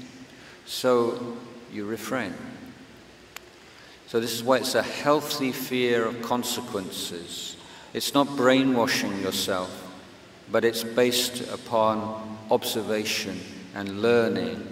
[0.66, 1.38] So
[1.72, 2.36] you refrain.
[4.10, 7.56] So this is why it's a healthy fear of consequences.
[7.94, 9.70] It's not brainwashing yourself,
[10.52, 13.40] but it's based upon observation
[13.76, 14.68] and learning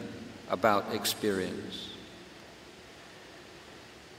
[0.49, 1.91] about experience.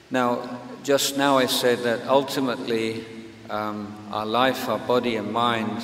[0.09, 3.05] Now, just now I said that ultimately
[3.51, 5.83] um, our life, our body, and mind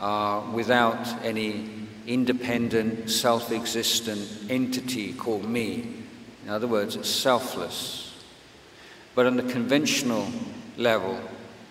[0.00, 1.68] are without any
[2.06, 5.96] independent, self existent entity called me.
[6.44, 8.09] In other words, it's selfless.
[9.20, 10.32] But on the conventional
[10.78, 11.20] level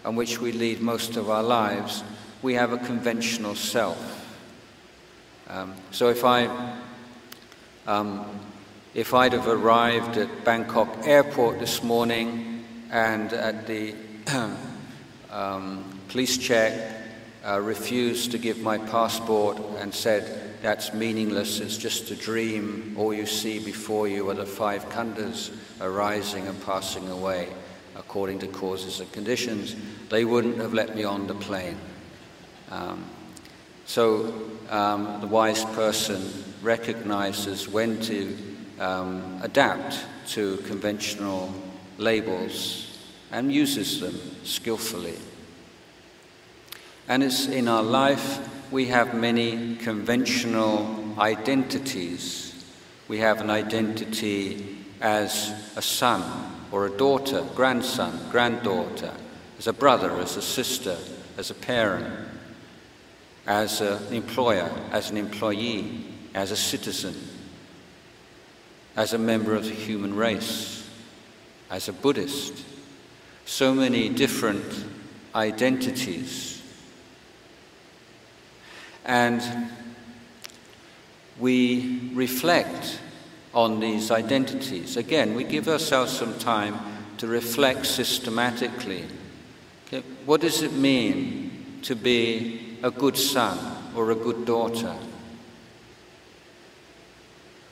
[0.06, 2.04] on which we lead most of our lives,
[2.44, 3.98] we have a conventional self.
[5.48, 6.46] Um, so if I
[7.88, 8.24] um,
[8.94, 13.96] if I'd have arrived at Bangkok airport this morning and at the
[15.32, 17.02] um, police check
[17.44, 23.14] uh, refused to give my passport and said that's meaningless, it's just a dream, all
[23.14, 25.52] you see before you are the five khandhas
[25.82, 27.50] arising and passing away
[27.96, 29.76] according to causes and conditions,
[30.10, 31.78] they wouldn't have let me on the plane.
[32.72, 33.06] Um,
[33.86, 34.34] so
[34.70, 36.22] um, the wise person
[36.62, 38.38] recognizes when to
[38.80, 41.54] um, adapt to conventional
[41.98, 42.98] labels
[43.32, 45.18] and uses them skillfully.
[47.08, 48.40] And it's in our life
[48.72, 52.66] we have many conventional identities.
[53.08, 56.24] We have an identity as a son
[56.72, 59.14] or a daughter, grandson, granddaughter,
[59.58, 60.98] as a brother, as a sister,
[61.38, 62.30] as a parent
[63.50, 66.06] as an employer, as an employee,
[66.36, 67.16] as a citizen,
[68.96, 70.88] as a member of the human race,
[71.72, 72.64] as a Buddhist.
[73.46, 74.86] So many different
[75.34, 76.59] identities.
[79.10, 79.42] And
[81.40, 83.00] we reflect
[83.56, 84.98] on these identities.
[84.98, 86.78] Again, we give ourselves some time
[87.18, 89.06] to reflect systematically.
[89.88, 93.58] Okay, what does it mean to be a good son
[93.96, 94.96] or a good daughter?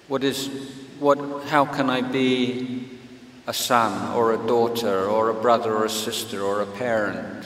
[0.07, 0.47] What is,
[0.99, 1.19] what,
[1.49, 2.89] how can I be
[3.45, 7.45] a son or a daughter or a brother or a sister or a parent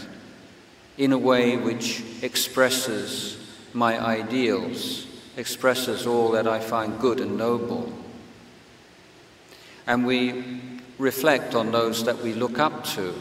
[0.98, 3.41] in a way which expresses
[3.74, 5.08] my ideals,
[5.38, 7.92] expresses all that I find good and noble?
[9.88, 10.62] And we
[10.98, 13.14] reflect on those that we look up to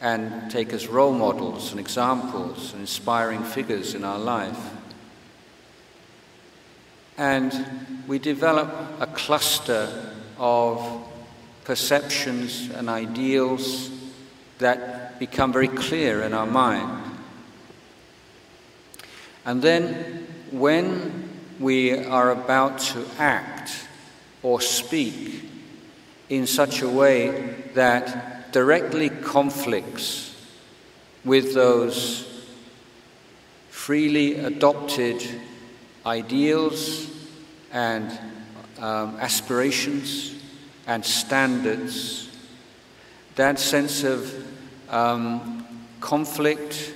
[0.00, 4.70] and take as role models and examples and inspiring figures in our life.
[7.18, 7.52] And
[8.06, 8.68] we develop
[9.00, 11.02] a cluster of
[11.64, 13.90] perceptions and ideals
[14.58, 17.05] that become very clear in our mind.
[19.46, 21.30] And then when
[21.60, 23.86] we are about to act
[24.42, 25.48] or speak
[26.28, 30.34] in such a way that directly conflicts
[31.24, 32.44] with those
[33.70, 35.22] freely adopted
[36.04, 37.08] ideals
[37.72, 38.18] and
[38.80, 40.34] um, aspirations
[40.88, 42.30] and standards,
[43.36, 44.34] that sense of
[44.90, 45.64] um,
[46.00, 46.94] conflict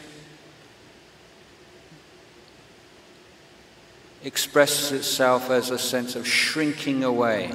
[4.25, 7.55] expresses itself as a sense of shrinking away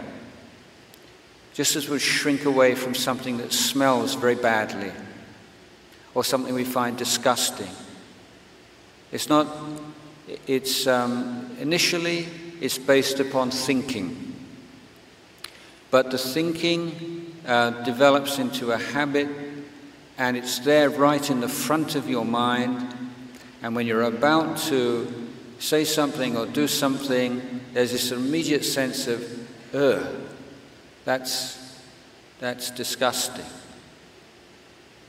[1.55, 4.91] just as we shrink away from something that smells very badly
[6.13, 7.69] or something we find disgusting.
[9.13, 9.47] It's not,
[10.47, 12.27] it's um, initially,
[12.59, 14.35] it's based upon thinking.
[15.91, 19.29] But the thinking uh, develops into a habit
[20.17, 22.93] and it's there right in the front of your mind.
[23.63, 25.24] And when you're about to
[25.59, 30.05] say something or do something, there's this immediate sense of, ugh,
[31.05, 31.79] that's,
[32.39, 33.45] that's disgusting.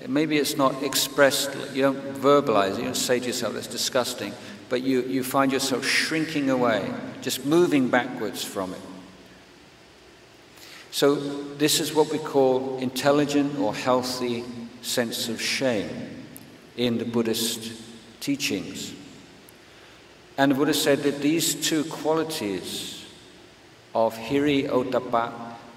[0.06, 4.32] Maybe it's not expressed, you don't verbalize it, you don't say to yourself, that's disgusting,
[4.68, 6.92] but you, you find yourself shrinking away,
[7.22, 8.80] just moving backwards from it.
[10.90, 14.44] So, this is what we call intelligent or healthy
[14.80, 16.24] sense of shame
[16.76, 17.72] in the Buddhist
[18.20, 18.95] teachings.
[20.38, 23.04] And the Buddha said that these two qualities
[23.94, 25.32] of hiri ottappa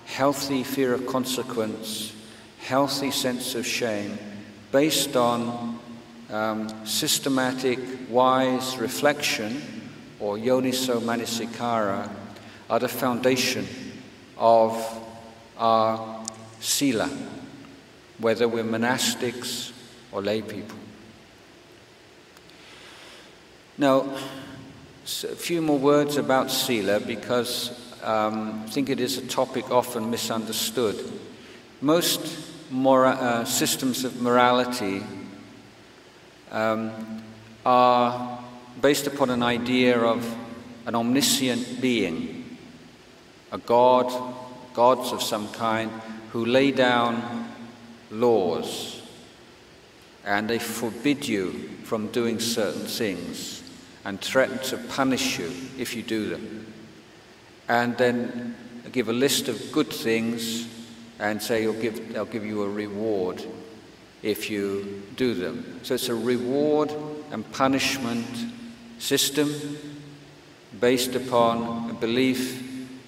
[0.06, 2.14] healthy fear of consequence,
[2.60, 4.18] healthy sense of shame,
[4.72, 5.80] based on
[6.32, 7.80] um, systematic,
[8.10, 9.62] wise reflection,
[10.20, 12.12] or yoniso manasikara,
[12.70, 13.68] are the foundation
[14.38, 14.76] of
[15.58, 16.26] our
[16.60, 17.10] sila,
[18.18, 19.72] whether we're monastics
[20.12, 20.78] or lay people.
[23.78, 24.18] Now,
[25.10, 27.72] a few more words about sila because
[28.04, 30.98] um, I think it is a topic often misunderstood.
[31.82, 32.22] Most
[32.70, 35.02] mora- uh, systems of morality
[36.52, 37.24] um,
[37.66, 38.40] are
[38.82, 40.24] based upon an idea of
[40.86, 42.58] an omniscient being,
[43.52, 44.14] a god,
[44.76, 45.90] gods of some kind,
[46.32, 47.50] who lay down
[48.12, 49.02] laws
[50.24, 51.52] and they forbid you
[51.84, 53.59] from doing certain things
[54.06, 56.74] and threaten to punish you if you do them
[57.70, 58.56] and then
[58.92, 60.68] give a list of good things
[61.20, 63.44] and say you'll give, they'll give you a reward
[64.24, 65.80] if you do them.
[65.84, 66.92] So it's a reward
[67.32, 68.26] and punishment
[68.98, 69.78] system
[70.80, 72.66] based upon a belief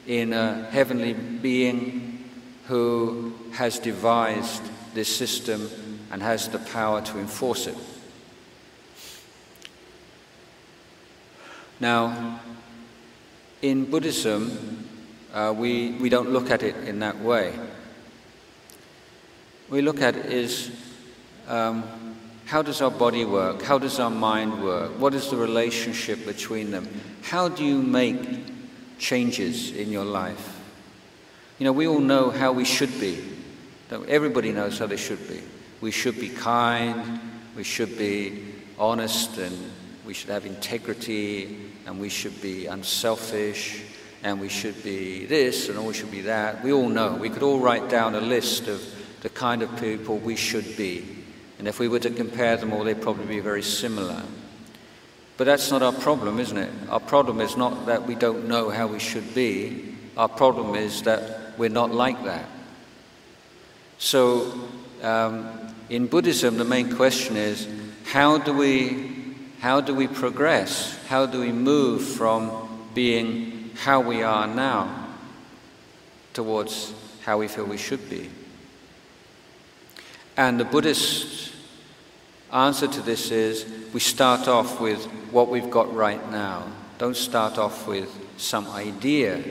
[0.08, 2.30] in a heavenly being
[2.68, 4.62] who has devised
[4.94, 5.70] this system
[6.12, 7.76] and has the power to enforce it.
[11.82, 12.40] Now,
[13.64, 14.88] in Buddhism,
[15.34, 17.58] uh, we, we don't look at it in that way.
[19.68, 20.70] We look at it as
[21.48, 21.84] um,
[22.46, 23.64] how does our body work?
[23.64, 24.92] How does our mind work?
[25.00, 26.88] What is the relationship between them?
[27.24, 28.20] How do you make
[29.00, 30.60] changes in your life?
[31.58, 33.28] You know, we all know how we should be.
[34.08, 35.42] Everybody knows how they should be.
[35.82, 37.20] We should be kind,
[37.56, 39.58] we should be honest, and
[40.12, 43.82] we should have integrity, and we should be unselfish
[44.24, 46.62] and we should be this and we should be that.
[46.66, 47.14] We all know.
[47.16, 48.84] We could all write down a list of
[49.22, 51.05] the kind of people we should be.
[51.59, 54.22] And if we were to compare them all, they'd probably be very similar.
[55.38, 56.74] But that's not our problem, isn't it?
[56.89, 59.95] Our problem is not that we don't know how we should be.
[60.18, 62.49] Our problem is that we're not like that.
[63.97, 64.59] So,
[65.03, 67.66] um, in Buddhism, the main question is
[68.03, 69.20] how do we,
[69.62, 70.97] how do we progress?
[71.05, 75.07] How do we move from being how we are now
[76.34, 76.91] towards
[77.24, 78.32] how we feel we should be?
[80.36, 81.53] And the Buddhist
[82.51, 86.66] answer to this is we start off with what we've got right now.
[86.97, 89.43] Don't start off with some idea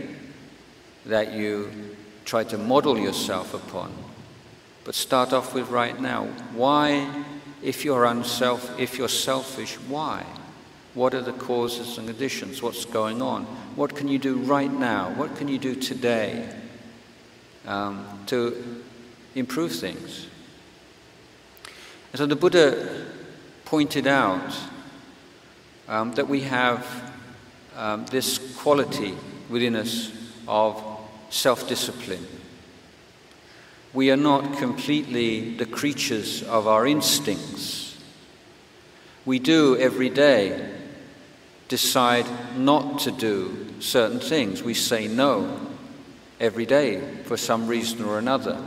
[1.06, 1.70] that you
[2.24, 3.92] try to model yourself upon,
[4.82, 6.24] but start off with right now.
[6.52, 7.08] Why,
[7.62, 10.24] if you're unself, if you're selfish, why?
[10.94, 12.62] What are the causes and conditions?
[12.62, 13.44] What's going on?
[13.76, 15.10] What can you do right now?
[15.10, 16.52] What can you do today
[17.66, 18.82] um, to
[19.34, 20.26] improve things?
[22.12, 23.06] And so the Buddha
[23.64, 24.56] pointed out
[25.88, 27.12] um, that we have
[27.76, 29.14] um, this quality
[29.48, 30.10] within us
[30.48, 30.82] of
[31.30, 32.26] self discipline.
[33.92, 37.98] We are not completely the creatures of our instincts.
[39.24, 40.76] We do every day
[41.68, 42.26] decide
[42.56, 44.62] not to do certain things.
[44.62, 45.60] We say no
[46.38, 48.66] every day for some reason or another.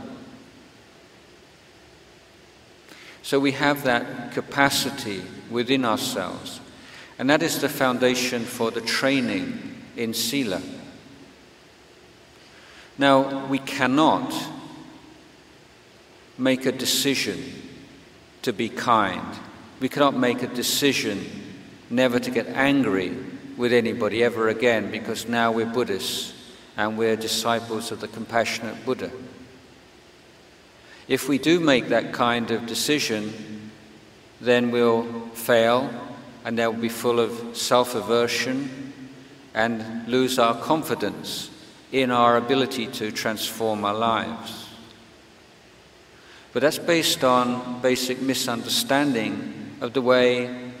[3.22, 6.60] So we have that capacity within ourselves.
[7.18, 10.60] And that is the foundation for the training in Sila.
[12.98, 14.32] Now, we cannot
[16.38, 17.42] make a decision
[18.42, 19.38] to be kind.
[19.80, 21.24] We cannot make a decision
[21.90, 23.16] never to get angry
[23.56, 26.32] with anybody ever again because now we're Buddhists
[26.76, 29.10] and we're disciples of the compassionate Buddha.
[31.06, 33.70] If we do make that kind of decision,
[34.40, 35.04] then we'll
[35.34, 35.90] fail
[36.44, 38.92] and they'll be full of self aversion
[39.54, 41.50] and lose our confidence
[41.92, 44.63] in our ability to transform our lives.
[46.54, 50.72] But that's based on basic misunderstanding of the way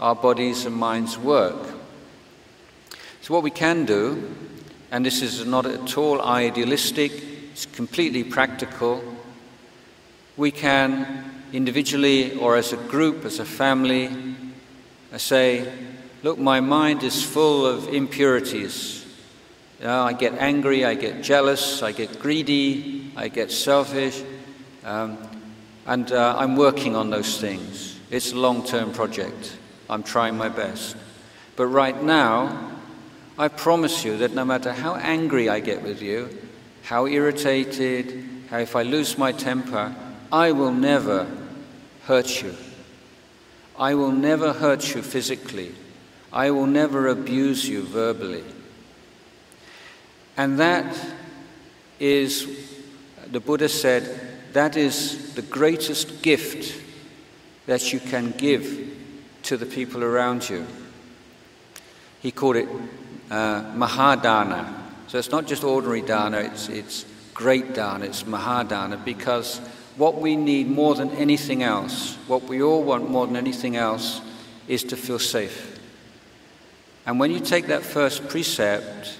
[0.00, 1.64] our bodies and minds work.
[3.20, 4.34] So, what we can do,
[4.90, 7.12] and this is not at all idealistic,
[7.52, 9.04] it's completely practical,
[10.36, 14.10] we can individually or as a group, as a family,
[15.12, 15.72] uh, say,
[16.24, 19.06] Look, my mind is full of impurities.
[19.78, 24.22] You know, I get angry, I get jealous, I get greedy, I get selfish,
[24.84, 25.18] um,
[25.86, 27.98] and uh, I'm working on those things.
[28.10, 29.56] It's a long term project.
[29.88, 30.96] I'm trying my best.
[31.56, 32.72] But right now,
[33.38, 36.28] I promise you that no matter how angry I get with you,
[36.82, 39.94] how irritated, how if I lose my temper,
[40.32, 41.26] I will never
[42.04, 42.54] hurt you.
[43.78, 45.74] I will never hurt you physically.
[46.32, 48.44] I will never abuse you verbally.
[50.36, 50.98] And that
[51.98, 52.46] is,
[53.30, 56.80] the Buddha said, that is the greatest gift
[57.66, 58.96] that you can give
[59.44, 60.66] to the people around you.
[62.20, 62.68] He called it
[63.30, 64.74] uh, Mahadana.
[65.06, 69.58] So it's not just ordinary dana, it's, it's great dana, it's Mahadana, because
[69.96, 74.20] what we need more than anything else, what we all want more than anything else,
[74.68, 75.80] is to feel safe.
[77.06, 79.18] And when you take that first precept,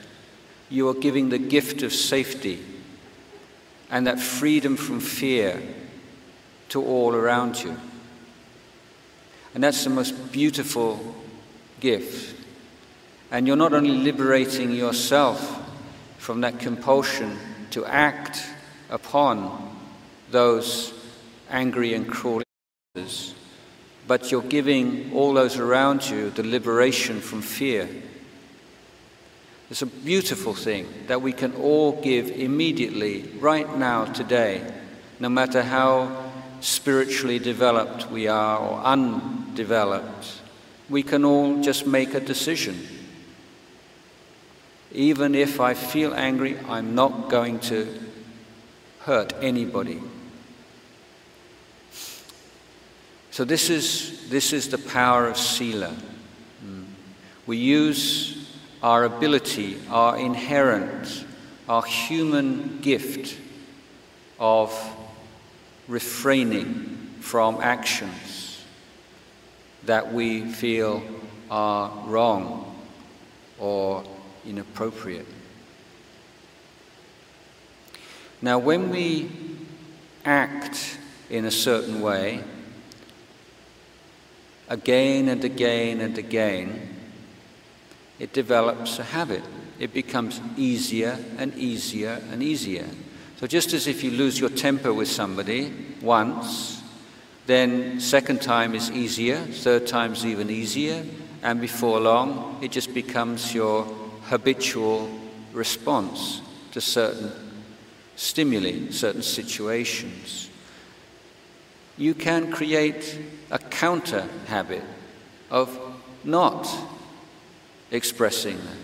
[0.68, 2.64] you are giving the gift of safety
[3.90, 5.60] and that freedom from fear
[6.68, 7.76] to all around you.
[9.54, 11.14] And that's the most beautiful
[11.80, 12.36] gift.
[13.30, 15.58] And you're not only liberating yourself
[16.18, 17.36] from that compulsion
[17.70, 18.46] to act
[18.90, 19.76] upon
[20.30, 20.92] those
[21.48, 22.42] angry and cruel
[22.94, 23.34] others,
[24.06, 27.88] but you're giving all those around you the liberation from fear.
[29.70, 34.68] It's a beautiful thing that we can all give immediately, right now, today,
[35.20, 40.40] no matter how spiritually developed we are or undeveloped.
[40.88, 42.84] We can all just make a decision.
[44.90, 47.86] Even if I feel angry, I'm not going to
[49.02, 50.02] hurt anybody.
[53.30, 55.94] So, this is, this is the power of Sila.
[56.66, 56.86] Mm.
[57.46, 58.39] We use
[58.82, 61.24] our ability, our inherent,
[61.68, 63.36] our human gift
[64.38, 64.72] of
[65.86, 68.64] refraining from actions
[69.84, 71.02] that we feel
[71.50, 72.80] are wrong
[73.58, 74.02] or
[74.46, 75.26] inappropriate.
[78.42, 79.30] Now, when we
[80.24, 82.42] act in a certain way,
[84.68, 86.89] again and again and again,
[88.20, 89.42] it develops a habit.
[89.80, 92.86] It becomes easier and easier and easier.
[93.38, 96.82] So just as if you lose your temper with somebody once,
[97.46, 101.04] then second time is easier, third time is even easier,
[101.42, 103.84] and before long it just becomes your
[104.24, 105.10] habitual
[105.54, 106.42] response
[106.72, 107.32] to certain
[108.16, 110.50] stimuli, certain situations.
[111.96, 113.18] You can create
[113.50, 114.84] a counter habit
[115.50, 115.76] of
[116.22, 116.68] not
[117.90, 118.78] expressing them.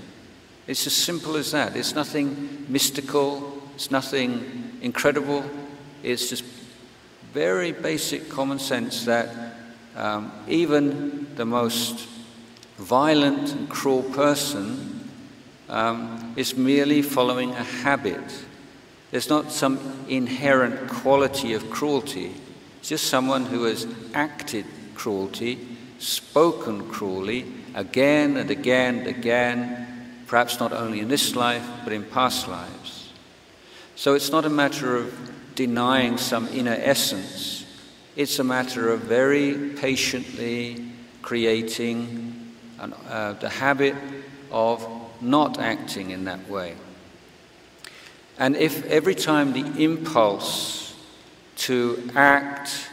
[0.67, 1.77] It's as simple as that.
[1.77, 5.45] It's nothing mystical, it's nothing incredible.
[6.03, 6.45] It's just
[7.33, 9.29] very basic common sense that
[9.95, 12.09] um, even the most
[12.79, 15.11] violent and cruel person
[15.69, 18.45] um, is merely following a habit.
[19.11, 22.35] There's not some inherent quality of cruelty.
[22.81, 25.59] It's just someone who has acted cruelty,
[25.99, 27.45] spoken cruelly,
[27.77, 29.87] again and again and again,
[30.27, 33.12] perhaps not only in this life, but in past lives.
[33.95, 35.14] So it's not a matter of
[35.55, 37.64] denying some inner essence,
[38.16, 40.91] it's a matter of very patiently
[41.22, 43.95] creating an, uh, the habit
[44.51, 44.87] of
[45.20, 46.74] not acting in that way.
[48.39, 50.95] And if every time the impulse
[51.57, 52.89] to act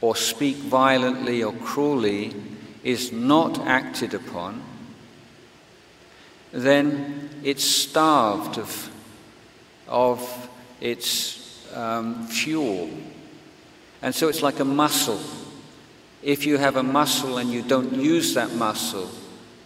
[0.00, 2.34] or speak violently or cruelly
[2.82, 4.62] is not acted upon,
[6.52, 8.90] then it's starved of,
[9.86, 10.48] of
[10.80, 12.90] its um, fuel.
[14.02, 15.20] And so it's like a muscle.
[16.22, 19.10] If you have a muscle and you don't use that muscle,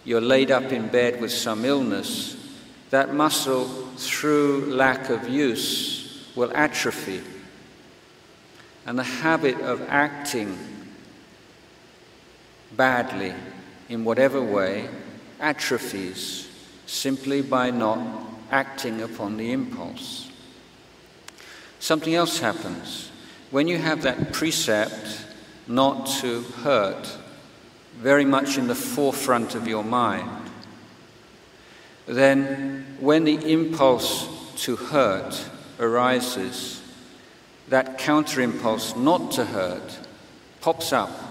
[0.03, 2.37] you're laid up in bed with some illness,
[2.91, 3.65] that muscle,
[3.97, 7.21] through lack of use, will atrophy.
[8.85, 10.74] And the habit of acting
[12.75, 13.33] badly
[13.89, 14.89] in whatever way
[15.39, 16.49] atrophies
[16.85, 17.99] simply by not
[18.51, 20.31] acting upon the impulse.
[21.79, 23.11] Something else happens.
[23.51, 25.25] When you have that precept
[25.67, 27.17] not to hurt
[27.97, 30.51] very much in the forefront of your mind,
[32.05, 34.27] then when the impulse
[34.63, 35.49] to hurt
[35.79, 36.81] arises,
[37.69, 39.99] that counter impulse not to hurt
[40.61, 41.24] pops up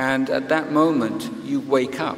[0.00, 2.16] and at that moment, you wake up.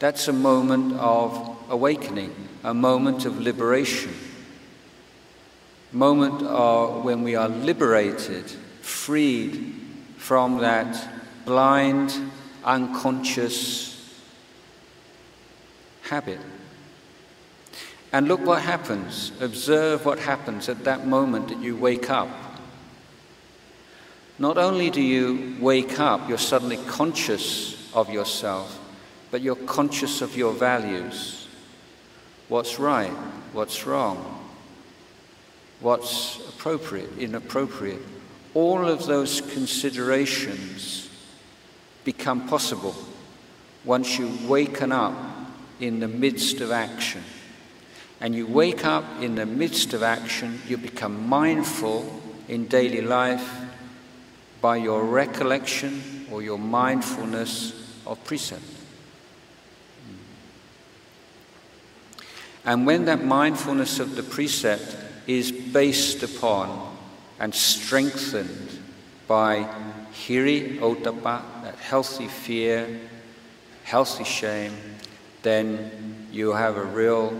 [0.00, 2.34] That's a moment of awakening,
[2.64, 4.12] a moment of liberation,
[5.92, 8.50] moment of when we are liberated,
[8.80, 9.76] freed
[10.16, 11.08] from that
[11.44, 12.12] blind,
[12.64, 14.20] unconscious
[16.02, 16.40] habit.
[18.12, 19.30] And look what happens.
[19.40, 22.51] Observe what happens at that moment that you wake up.
[24.38, 28.78] Not only do you wake up, you're suddenly conscious of yourself,
[29.30, 31.46] but you're conscious of your values.
[32.48, 33.12] What's right?
[33.52, 34.48] What's wrong?
[35.80, 37.18] What's appropriate?
[37.18, 38.00] Inappropriate?
[38.54, 41.10] All of those considerations
[42.04, 42.94] become possible
[43.84, 45.14] once you've waken up
[45.80, 47.22] in the midst of action.
[48.20, 53.62] And you wake up in the midst of action, you become mindful in daily life
[54.62, 58.62] by your recollection or your mindfulness of precept.
[62.64, 64.96] And when that mindfulness of the precept
[65.26, 66.96] is based upon
[67.40, 68.78] and strengthened
[69.26, 69.66] by
[70.12, 73.00] hiri ottappa, that healthy fear,
[73.82, 74.74] healthy shame,
[75.42, 77.36] then you have a real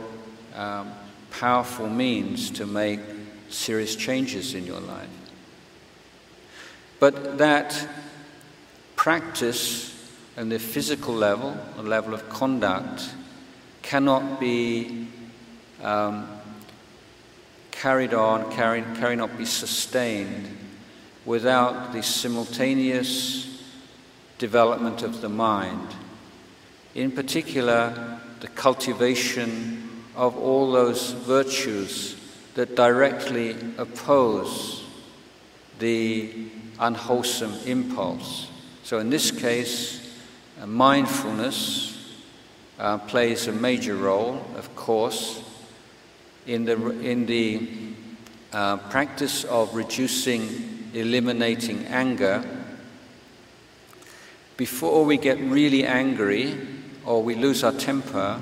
[0.56, 0.92] um,
[1.30, 3.00] powerful means to make
[3.48, 5.21] serious changes in your life.
[7.02, 7.88] But that
[8.94, 9.92] practice
[10.36, 13.10] and the physical level, the level of conduct,
[13.82, 15.08] cannot be
[15.82, 16.28] um,
[17.72, 20.56] carried on, carry, cannot be sustained
[21.24, 23.64] without the simultaneous
[24.38, 25.88] development of the mind.
[26.94, 32.14] In particular, the cultivation of all those virtues
[32.54, 34.84] that directly oppose
[35.80, 38.48] the unwholesome impulse.
[38.82, 40.16] So, in this case,
[40.60, 42.16] uh, mindfulness
[42.78, 45.42] uh, plays a major role, of course,
[46.46, 47.68] in the, in the
[48.52, 52.44] uh, practice of reducing, eliminating anger.
[54.56, 56.58] Before we get really angry
[57.04, 58.40] or we lose our temper,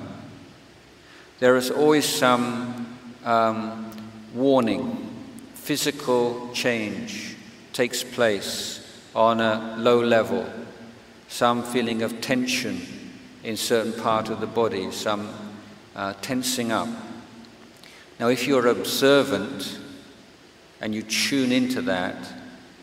[1.38, 3.90] there is always some um,
[4.34, 5.08] warning,
[5.54, 7.29] physical change
[7.72, 8.80] takes place
[9.14, 10.48] on a low level,
[11.28, 12.80] some feeling of tension
[13.42, 15.28] in certain part of the body, some
[15.96, 16.88] uh, tensing up.
[18.18, 19.78] Now, if you're observant
[20.80, 22.16] and you tune into that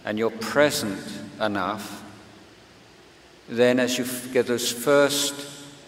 [0.03, 0.99] and you're present
[1.39, 2.03] enough,
[3.49, 5.33] then as you get those first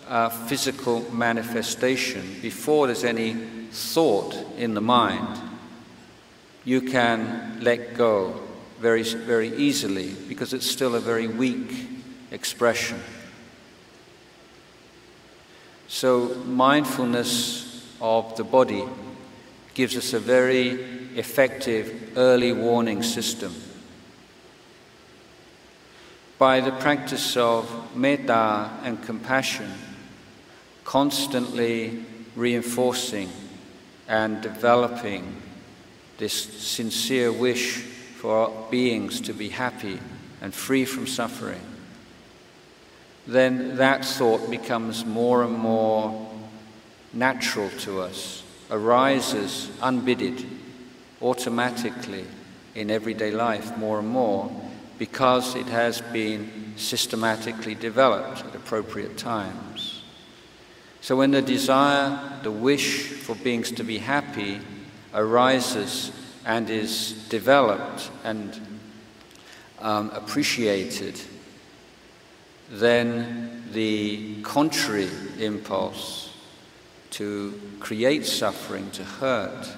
[0.07, 3.33] uh, physical manifestation, before there's any
[3.71, 5.39] thought in the mind,
[6.63, 8.48] you can let go
[8.79, 11.87] very, very easily because it's still a very weak
[12.31, 12.99] expression.
[15.87, 18.83] So, mindfulness of the body
[19.73, 20.69] gives us a very
[21.15, 23.53] effective early warning system.
[26.37, 29.73] By the practice of metta and compassion,
[30.85, 32.05] constantly
[32.35, 33.29] reinforcing
[34.07, 35.41] and developing
[36.17, 37.83] this sincere wish
[38.19, 39.97] for beings to be happy
[40.41, 41.61] and free from suffering,
[43.25, 46.29] then that thought becomes more and more
[47.13, 50.45] natural to us arises unbidded,
[51.21, 52.25] automatically
[52.75, 54.51] in everyday life more and more
[54.97, 60.01] because it has been systematically developed at appropriate times.
[60.99, 64.59] So when the desire, the wish for beings to be happy
[65.13, 66.11] arises
[66.45, 68.59] and is developed and
[69.79, 71.19] um, appreciated,
[72.69, 75.09] then the contrary
[75.39, 76.33] impulse
[77.11, 79.69] to create suffering, to hurt,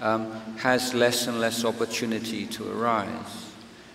[0.00, 3.50] um, has less and less opportunity to arise.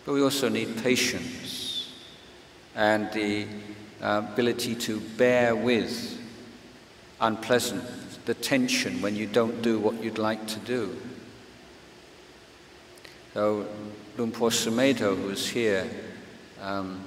[0.05, 1.93] But we also need patience
[2.75, 3.47] and the
[4.01, 6.19] uh, ability to bear with
[7.19, 7.83] unpleasant,
[8.25, 10.95] the tension when you don't do what you'd like to do.
[13.37, 13.67] So
[14.17, 15.87] Luang Por Sumedho, who was here
[16.59, 17.03] um,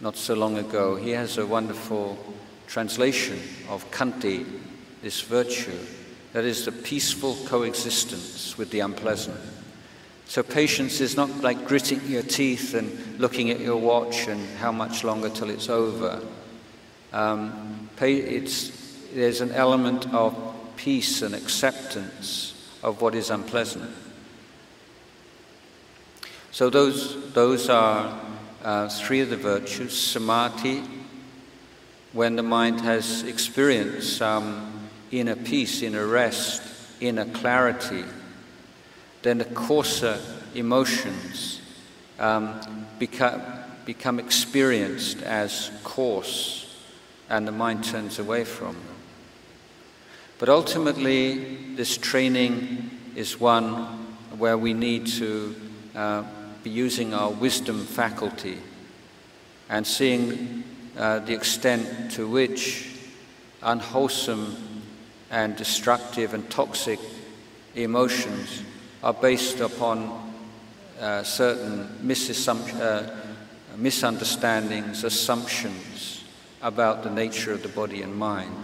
[0.00, 2.18] not so long ago, he has a wonderful
[2.66, 3.38] translation
[3.68, 4.44] of Khanti,
[5.00, 5.78] this virtue,
[6.32, 9.38] that is the peaceful coexistence with the unpleasant.
[10.26, 14.72] So patience is not like gritting your teeth and looking at your watch and how
[14.72, 16.20] much longer till it's over.
[17.12, 18.72] Um, it's,
[19.14, 20.36] there's an element of
[20.76, 23.88] peace and acceptance of what is unpleasant.
[26.54, 28.16] So those, those are
[28.62, 30.84] uh, three of the virtues, samadhi,
[32.12, 36.62] when the mind has experienced some inner peace, inner rest,
[37.00, 38.04] inner clarity,
[39.22, 40.20] then the coarser
[40.54, 41.60] emotions
[42.20, 43.42] um, become,
[43.84, 46.72] become experienced as coarse
[47.30, 48.94] and the mind turns away from them.
[50.38, 53.72] But ultimately, this training is one
[54.38, 55.56] where we need to
[55.96, 56.22] uh,
[56.64, 58.56] be using our wisdom faculty
[59.68, 60.64] and seeing
[60.96, 62.88] uh, the extent to which
[63.62, 64.56] unwholesome
[65.30, 66.98] and destructive and toxic
[67.74, 68.62] emotions
[69.02, 70.32] are based upon
[70.98, 73.10] uh, certain uh,
[73.76, 76.24] misunderstandings, assumptions
[76.62, 78.54] about the nature of the body and mind.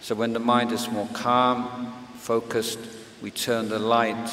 [0.00, 2.78] So when the mind is more calm, focused,
[3.20, 4.32] we turn the light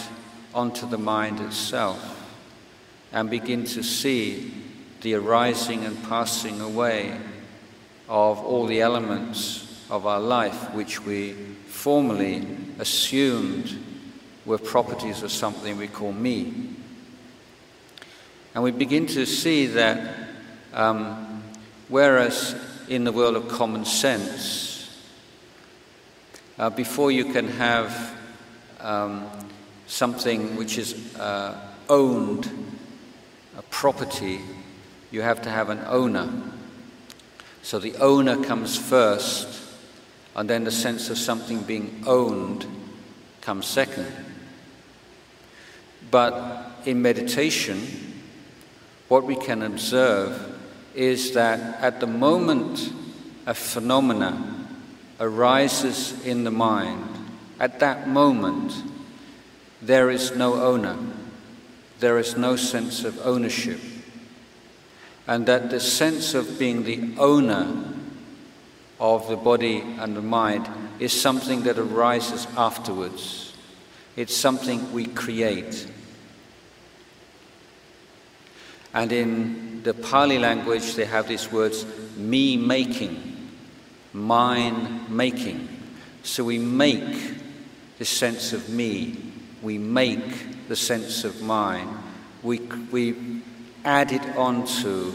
[0.53, 2.20] onto the mind itself
[3.11, 4.53] and begin to see
[5.01, 7.17] the arising and passing away
[8.07, 11.33] of all the elements of our life which we
[11.67, 12.45] formerly
[12.79, 13.77] assumed
[14.45, 16.75] were properties of something we call me.
[18.53, 20.29] And we begin to see that
[20.73, 21.43] um,
[21.89, 22.55] whereas
[22.87, 24.71] in the world of common sense,
[26.57, 28.15] uh, before you can have
[28.79, 29.29] um,
[29.87, 31.59] something which is uh,
[31.89, 32.70] owned,
[33.61, 34.41] a property,
[35.11, 36.27] you have to have an owner.
[37.61, 39.47] So the owner comes first,
[40.35, 42.65] and then the sense of something being owned
[43.41, 44.11] comes second.
[46.09, 47.77] But in meditation,
[49.09, 50.57] what we can observe
[50.95, 52.91] is that at the moment
[53.45, 54.67] a phenomena
[55.19, 57.07] arises in the mind,
[57.59, 58.73] at that moment
[59.83, 60.97] there is no owner,
[62.01, 63.79] there is no sense of ownership
[65.27, 67.85] and that the sense of being the owner
[68.99, 70.67] of the body and the mind
[70.99, 73.53] is something that arises afterwards.
[74.15, 75.87] It's something we create.
[78.93, 81.85] And in the Pali language, they have these words
[82.17, 83.51] me making,
[84.11, 85.69] mine making.
[86.23, 87.35] So we make
[87.99, 89.17] the sense of me,
[89.61, 91.89] we make the sense of mind,
[92.43, 92.59] we,
[92.91, 93.41] we
[93.83, 95.13] added onto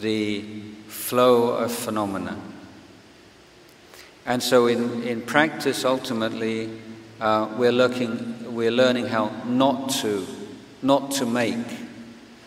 [0.00, 0.42] the
[0.88, 2.40] flow of phenomena.
[4.26, 6.70] And so, in, in practice, ultimately,
[7.20, 10.26] uh, we're, looking, we're learning how not to,
[10.82, 11.66] not to make.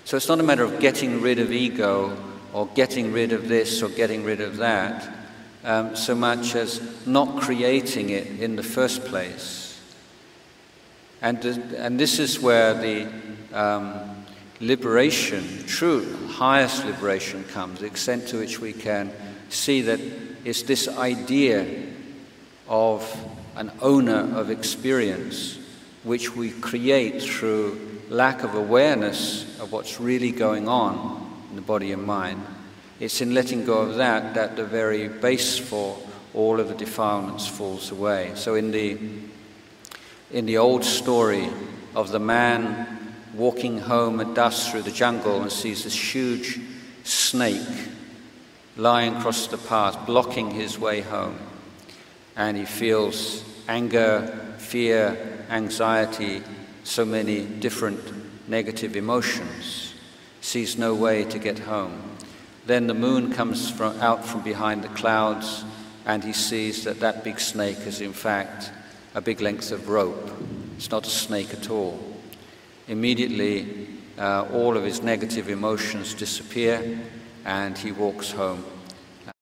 [0.05, 2.15] So, it's not a matter of getting rid of ego
[2.53, 5.11] or getting rid of this or getting rid of that,
[5.63, 9.62] um, so much as not creating it in the first place.
[11.23, 13.07] And, and this is where the
[13.53, 14.25] um,
[14.59, 19.09] liberation, true, highest liberation comes, the extent to which we can
[19.47, 20.01] see that
[20.43, 21.65] it's this idea
[22.67, 23.09] of
[23.55, 25.59] an owner of experience
[26.03, 31.93] which we create through lack of awareness of what's really going on in the body
[31.93, 32.45] and mind.
[32.99, 35.97] It's in letting go of that that the very base for
[36.33, 38.33] all of the defilements falls away.
[38.35, 38.97] So in the
[40.33, 41.47] in the old story
[41.95, 46.59] of the man walking home at dusk through the jungle and sees this huge
[47.03, 47.87] snake
[48.75, 51.37] lying across the path, blocking his way home.
[52.35, 56.41] And he feels anger, fear, anxiety,
[56.83, 57.99] so many different
[58.47, 59.93] negative emotions,
[60.41, 62.01] sees no way to get home.
[62.65, 65.63] Then the moon comes from, out from behind the clouds,
[66.07, 68.71] and he sees that that big snake is, in fact,
[69.13, 70.31] a big length of rope.
[70.77, 71.99] It's not a snake at all.
[72.87, 73.87] Immediately,
[74.17, 76.99] uh, all of his negative emotions disappear,
[77.45, 78.63] and he walks home,
[79.25, 79.35] with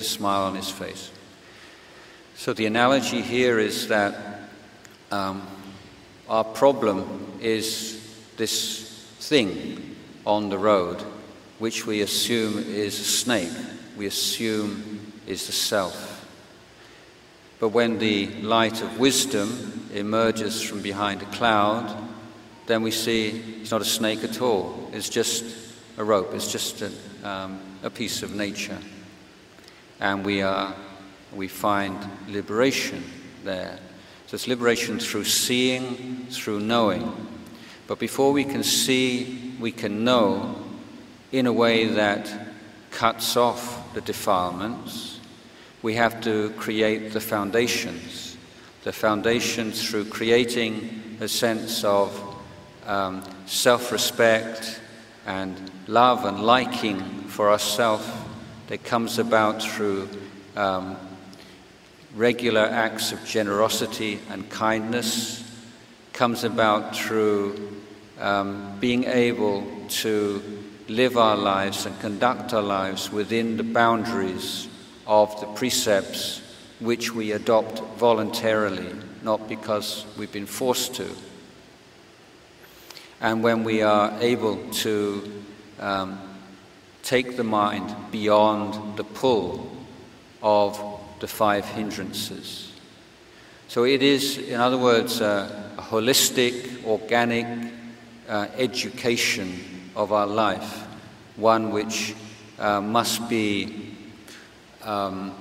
[0.00, 1.10] a smile on his face.
[2.36, 4.50] So, the analogy here is that
[5.10, 5.46] um,
[6.28, 8.00] our problem is
[8.36, 9.96] this thing
[10.26, 11.00] on the road,
[11.58, 13.52] which we assume is a snake,
[13.96, 16.13] we assume is the self.
[17.60, 21.96] But when the light of wisdom emerges from behind a cloud,
[22.66, 24.90] then we see it's not a snake at all.
[24.92, 25.44] It's just
[25.96, 26.34] a rope.
[26.34, 26.90] It's just a,
[27.22, 28.78] um, a piece of nature.
[30.00, 30.74] And we, are,
[31.34, 31.96] we find
[32.28, 33.04] liberation
[33.44, 33.78] there.
[34.26, 37.28] So it's liberation through seeing, through knowing.
[37.86, 40.56] But before we can see, we can know
[41.30, 42.32] in a way that
[42.90, 45.13] cuts off the defilements,
[45.84, 48.38] we have to create the foundations.
[48.84, 52.10] The foundations through creating a sense of
[52.86, 54.80] um, self respect
[55.26, 58.10] and love and liking for ourselves
[58.68, 60.08] that comes about through
[60.56, 60.96] um,
[62.14, 65.44] regular acts of generosity and kindness,
[66.14, 67.82] comes about through
[68.20, 70.42] um, being able to
[70.88, 74.68] live our lives and conduct our lives within the boundaries
[75.06, 76.40] of the precepts
[76.80, 81.08] which we adopt voluntarily, not because we've been forced to.
[83.20, 85.42] And when we are able to
[85.80, 86.18] um,
[87.02, 89.70] take the mind beyond the pull
[90.42, 90.80] of
[91.20, 92.72] the five hindrances.
[93.68, 97.72] So it is, in other words, a, a holistic, organic
[98.28, 99.58] uh, education
[99.96, 100.86] of our life,
[101.36, 102.14] one which
[102.58, 103.83] uh, must be
[104.84, 105.34] um,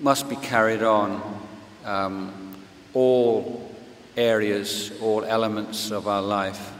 [0.00, 1.40] must be carried on
[1.84, 2.54] um,
[2.92, 3.70] all
[4.16, 6.72] areas, all elements of our life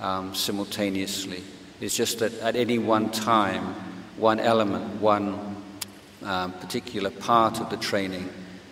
[0.00, 1.42] um, simultaneously.
[1.80, 3.74] It's just that at any one time,
[4.16, 5.56] one element, one
[6.22, 8.28] um, particular part of the training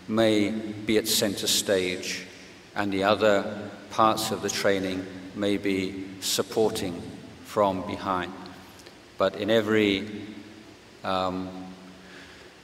[0.06, 2.26] may be at center stage,
[2.74, 5.04] and the other parts of the training
[5.34, 7.02] may be supporting
[7.44, 8.32] from behind.
[9.16, 10.08] But in every
[11.04, 11.57] um,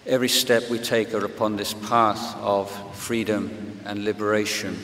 [0.07, 4.79] every step we take are upon this path of freedom and liberation.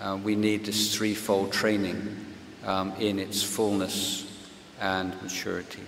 [0.00, 2.16] Uh, we need this threefold training
[2.64, 4.26] um, in its fullness
[4.80, 5.82] and maturity.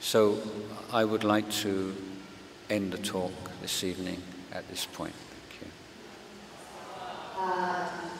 [0.00, 0.38] So
[0.92, 1.94] I would like to
[2.70, 4.22] end the talk this evening
[4.52, 5.14] at this point.
[5.14, 5.68] Thank you.
[7.38, 8.11] Uh.